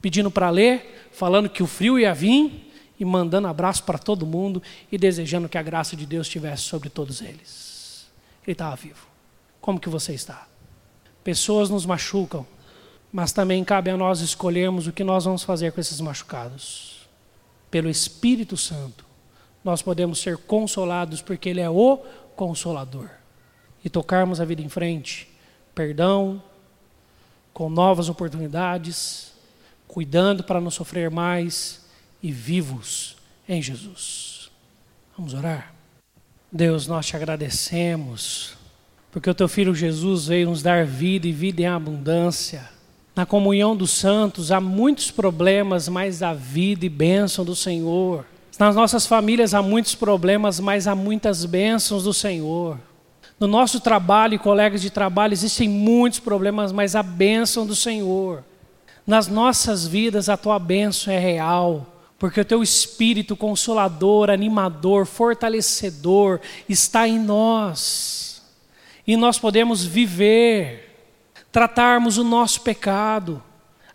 pedindo 0.01 0.31
para 0.31 0.49
ler, 0.49 1.09
falando 1.11 1.49
que 1.49 1.61
o 1.61 1.67
frio 1.67 1.99
ia 1.99 2.13
vir 2.13 2.71
e 2.99 3.05
mandando 3.05 3.47
abraço 3.47 3.83
para 3.83 3.99
todo 3.99 4.25
mundo 4.25 4.61
e 4.91 4.97
desejando 4.97 5.47
que 5.47 5.57
a 5.57 5.63
graça 5.63 5.95
de 5.95 6.05
Deus 6.05 6.27
estivesse 6.27 6.63
sobre 6.63 6.89
todos 6.89 7.21
eles. 7.21 8.07
Ele 8.43 8.53
estava 8.53 8.75
vivo. 8.75 9.07
Como 9.61 9.79
que 9.79 9.89
você 9.89 10.13
está? 10.13 10.47
Pessoas 11.23 11.69
nos 11.69 11.85
machucam, 11.85 12.47
mas 13.11 13.31
também 13.31 13.63
cabe 13.63 13.91
a 13.91 13.97
nós 13.97 14.21
escolhermos 14.21 14.87
o 14.87 14.91
que 14.91 15.03
nós 15.03 15.25
vamos 15.25 15.43
fazer 15.43 15.71
com 15.71 15.79
esses 15.79 16.01
machucados. 16.01 17.07
Pelo 17.69 17.89
Espírito 17.89 18.55
Santo, 18.55 19.05
nós 19.67 19.81
podemos 19.81 20.19
ser 20.19 20.37
consolados 20.37 21.21
porque 21.21 21.49
Ele 21.49 21.59
é 21.59 21.69
o 21.69 21.97
Consolador. 22.37 23.09
E 23.83 23.89
tocarmos 23.89 24.39
a 24.39 24.45
vida 24.45 24.61
em 24.61 24.69
frente, 24.69 25.27
perdão, 25.75 26.41
com 27.53 27.69
novas 27.69 28.07
oportunidades, 28.07 29.33
cuidando 29.85 30.41
para 30.41 30.61
não 30.61 30.71
sofrer 30.71 31.11
mais 31.11 31.85
e 32.23 32.31
vivos 32.31 33.17
em 33.47 33.61
Jesus. 33.61 34.49
Vamos 35.17 35.33
orar? 35.33 35.73
Deus, 36.49 36.87
nós 36.87 37.05
te 37.05 37.17
agradecemos, 37.17 38.55
porque 39.11 39.29
o 39.29 39.35
teu 39.35 39.49
filho 39.49 39.75
Jesus 39.75 40.27
veio 40.27 40.49
nos 40.49 40.61
dar 40.61 40.85
vida 40.85 41.27
e 41.27 41.33
vida 41.33 41.61
em 41.61 41.67
abundância. 41.67 42.69
Na 43.13 43.25
comunhão 43.25 43.75
dos 43.75 43.91
santos 43.91 44.49
há 44.49 44.61
muitos 44.61 45.11
problemas, 45.11 45.89
mas 45.89 46.23
há 46.23 46.33
vida 46.33 46.85
e 46.85 46.89
bênção 46.89 47.43
do 47.43 47.55
Senhor. 47.55 48.25
Nas 48.59 48.75
nossas 48.75 49.05
famílias 49.05 49.53
há 49.53 49.61
muitos 49.61 49.93
problemas, 49.93 50.59
mas 50.59 50.87
há 50.87 50.95
muitas 50.95 51.45
bênçãos 51.45 52.03
do 52.03 52.13
Senhor. 52.13 52.79
No 53.39 53.45
nosso 53.45 53.79
trabalho 53.79 54.33
e 54.33 54.39
colegas 54.39 54.81
de 54.81 54.89
trabalho 54.89 55.33
existem 55.33 55.69
muitos 55.69 56.19
problemas, 56.19 56.71
mas 56.71 56.95
a 56.95 57.03
bênção 57.03 57.67
do 57.67 57.75
Senhor. 57.75 58.43
Nas 59.05 59.27
nossas 59.27 59.85
vidas 59.85 60.27
a 60.27 60.35
tua 60.35 60.57
bênção 60.57 61.13
é 61.13 61.19
real 61.19 61.85
porque 62.19 62.41
o 62.41 62.45
teu 62.45 62.63
espírito 62.63 63.35
consolador, 63.35 64.29
animador, 64.29 65.05
fortalecedor 65.05 66.39
está 66.67 67.07
em 67.07 67.19
nós. 67.19 68.41
E 69.05 69.15
nós 69.15 69.37
podemos 69.37 69.85
viver, 69.85 71.13
tratarmos 71.51 72.17
o 72.17 72.23
nosso 72.23 72.61
pecado, 72.61 73.41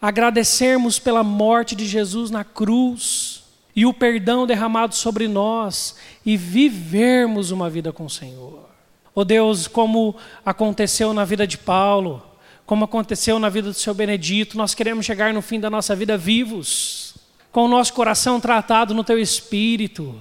agradecermos 0.01 1.01
pela 1.01 1.25
morte 1.25 1.75
de 1.75 1.85
Jesus 1.85 2.31
na 2.31 2.45
cruz 2.45 3.42
e 3.75 3.87
o 3.87 3.95
perdão 3.95 4.47
derramado 4.47 4.95
sobre 4.95 5.27
nós 5.29 5.97
e 6.25 6.37
vivermos 6.37 7.51
uma 7.51 7.71
vida 7.71 7.93
com 7.93 8.05
o 8.05 8.11
Senhor. 8.11 8.69
Oh 9.15 9.25
Deus, 9.25 9.67
como 9.67 10.17
aconteceu 10.45 11.13
na 11.13 11.25
vida 11.25 11.47
de 11.47 11.59
Paulo, 11.59 12.23
como 12.65 12.85
aconteceu 12.85 13.39
na 13.39 13.49
vida 13.49 13.69
do 13.69 13.75
seu 13.75 13.93
Benedito, 13.93 14.57
nós 14.57 14.75
queremos 14.75 15.05
chegar 15.05 15.33
no 15.35 15.43
fim 15.43 15.61
da 15.61 15.69
nossa 15.69 15.95
vida 15.95 16.17
vivos 16.17 17.13
com 17.53 17.67
o 17.67 17.69
nosso 17.69 17.93
coração 17.93 18.41
tratado 18.41 18.95
no 18.95 19.05
teu 19.05 19.19
espírito, 19.19 20.19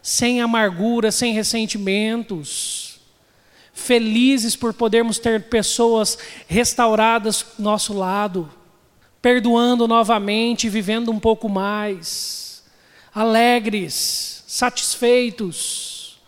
sem 0.00 0.40
amargura, 0.40 1.10
sem 1.10 1.34
ressentimentos, 1.34 3.00
felizes 3.74 4.54
por 4.54 4.72
podermos 4.72 5.18
ter 5.18 5.48
pessoas 5.48 6.16
restauradas 6.46 7.44
nosso 7.58 7.92
lado, 7.92 8.48
perdoando 9.20 9.88
novamente, 9.88 10.68
vivendo 10.68 11.10
um 11.10 11.18
pouco 11.18 11.48
mais, 11.48 12.47
alegres, 13.18 14.44
satisfeitos. 14.46 16.20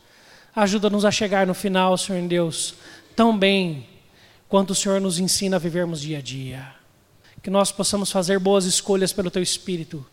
Ajuda-nos 0.54 1.04
a 1.04 1.12
chegar 1.12 1.46
no 1.46 1.54
final, 1.54 1.96
Senhor 1.96 2.26
Deus, 2.26 2.74
tão 3.14 3.38
bem 3.38 3.86
quanto 4.48 4.70
o 4.70 4.74
Senhor 4.74 5.00
nos 5.00 5.20
ensina 5.20 5.54
a 5.54 5.60
vivermos 5.60 6.00
dia 6.00 6.18
a 6.18 6.20
dia. 6.20 6.74
Que 7.40 7.48
nós 7.48 7.70
possamos 7.70 8.10
fazer 8.10 8.40
boas 8.40 8.64
escolhas 8.64 9.12
pelo 9.12 9.30
Teu 9.30 9.40
Espírito 9.40 10.04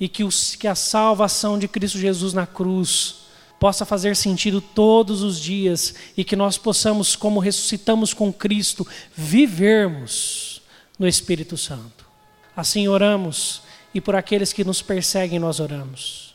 e 0.00 0.08
que, 0.08 0.24
os, 0.24 0.56
que 0.56 0.66
a 0.66 0.74
salvação 0.74 1.56
de 1.56 1.68
Cristo 1.68 1.98
Jesus 1.98 2.32
na 2.32 2.48
cruz 2.48 3.18
possa 3.60 3.84
fazer 3.84 4.16
sentido 4.16 4.60
todos 4.60 5.22
os 5.22 5.38
dias 5.38 5.94
e 6.16 6.24
que 6.24 6.34
nós 6.34 6.58
possamos, 6.58 7.14
como 7.14 7.38
ressuscitamos 7.38 8.12
com 8.12 8.32
Cristo, 8.32 8.84
vivermos 9.14 10.62
no 10.98 11.06
Espírito 11.06 11.56
Santo. 11.56 12.04
Assim 12.56 12.88
oramos 12.88 13.62
e 13.94 14.00
por 14.00 14.16
aqueles 14.16 14.52
que 14.52 14.64
nos 14.64 14.82
perseguem 14.82 15.38
nós 15.38 15.60
oramos. 15.60 16.34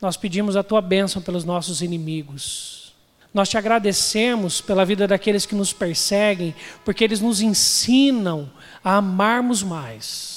Nós 0.00 0.16
pedimos 0.16 0.56
a 0.56 0.62
tua 0.62 0.80
bênção 0.80 1.22
pelos 1.22 1.44
nossos 1.44 1.80
inimigos. 1.82 2.92
Nós 3.32 3.48
te 3.48 3.56
agradecemos 3.56 4.60
pela 4.60 4.84
vida 4.84 5.06
daqueles 5.06 5.46
que 5.46 5.54
nos 5.54 5.72
perseguem, 5.72 6.54
porque 6.84 7.02
eles 7.02 7.20
nos 7.20 7.40
ensinam 7.40 8.50
a 8.84 8.96
amarmos 8.96 9.62
mais 9.62 10.32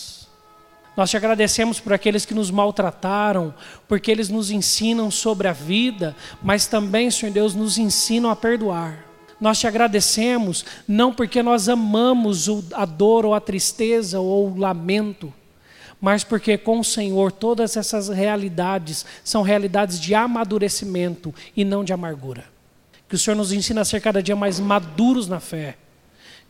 nós 0.95 1.09
te 1.09 1.17
agradecemos 1.17 1.79
por 1.79 1.91
aqueles 1.91 2.25
que 2.25 2.33
nos 2.33 2.49
maltrataram, 2.49 3.53
porque 3.87 4.09
eles 4.09 4.29
nos 4.29 4.49
ensinam 4.49 5.11
sobre 5.11 5.47
a 5.47 5.51
vida, 5.51 6.15
mas 6.41 6.67
também, 6.67 7.11
Senhor 7.11 7.33
Deus, 7.33 7.53
nos 7.53 7.77
ensinam 7.77 8.29
a 8.29 8.35
perdoar. 8.35 9.05
Nós 9.39 9.59
te 9.59 9.67
agradecemos 9.67 10.63
não 10.87 11.13
porque 11.13 11.43
nós 11.43 11.67
amamos 11.67 12.47
a 12.71 12.85
dor 12.85 13.25
ou 13.25 13.33
a 13.33 13.41
tristeza 13.41 14.19
ou 14.21 14.49
o 14.49 14.57
lamento, 14.57 15.33
mas 15.99 16.23
porque 16.23 16.57
com 16.57 16.79
o 16.79 16.83
Senhor 16.83 17.31
todas 17.31 17.77
essas 17.77 18.09
realidades 18.09 19.05
são 19.23 19.41
realidades 19.41 19.99
de 19.99 20.13
amadurecimento 20.13 21.33
e 21.55 21.63
não 21.63 21.83
de 21.83 21.93
amargura. 21.93 22.45
Que 23.07 23.15
o 23.15 23.19
Senhor 23.19 23.35
nos 23.35 23.51
ensina 23.51 23.81
a 23.81 23.85
ser 23.85 24.01
cada 24.01 24.21
dia 24.21 24.35
mais 24.35 24.59
maduros 24.59 25.27
na 25.27 25.39
fé 25.39 25.77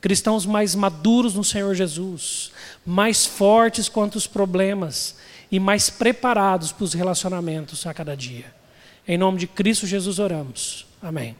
cristãos 0.05 0.45
mais 0.45 0.75
maduros 0.75 1.33
no 1.33 1.43
Senhor 1.43 1.73
Jesus, 1.73 2.51
mais 2.85 3.25
fortes 3.25 3.89
quanto 3.89 4.17
os 4.17 4.27
problemas 4.27 5.15
e 5.51 5.59
mais 5.59 5.89
preparados 5.89 6.71
para 6.71 6.83
os 6.83 6.93
relacionamentos 6.93 7.87
a 7.87 7.93
cada 7.93 8.15
dia. 8.15 8.53
Em 9.07 9.17
nome 9.17 9.39
de 9.39 9.47
Cristo 9.47 9.87
Jesus 9.87 10.19
oramos. 10.19 10.85
Amém. 11.01 11.35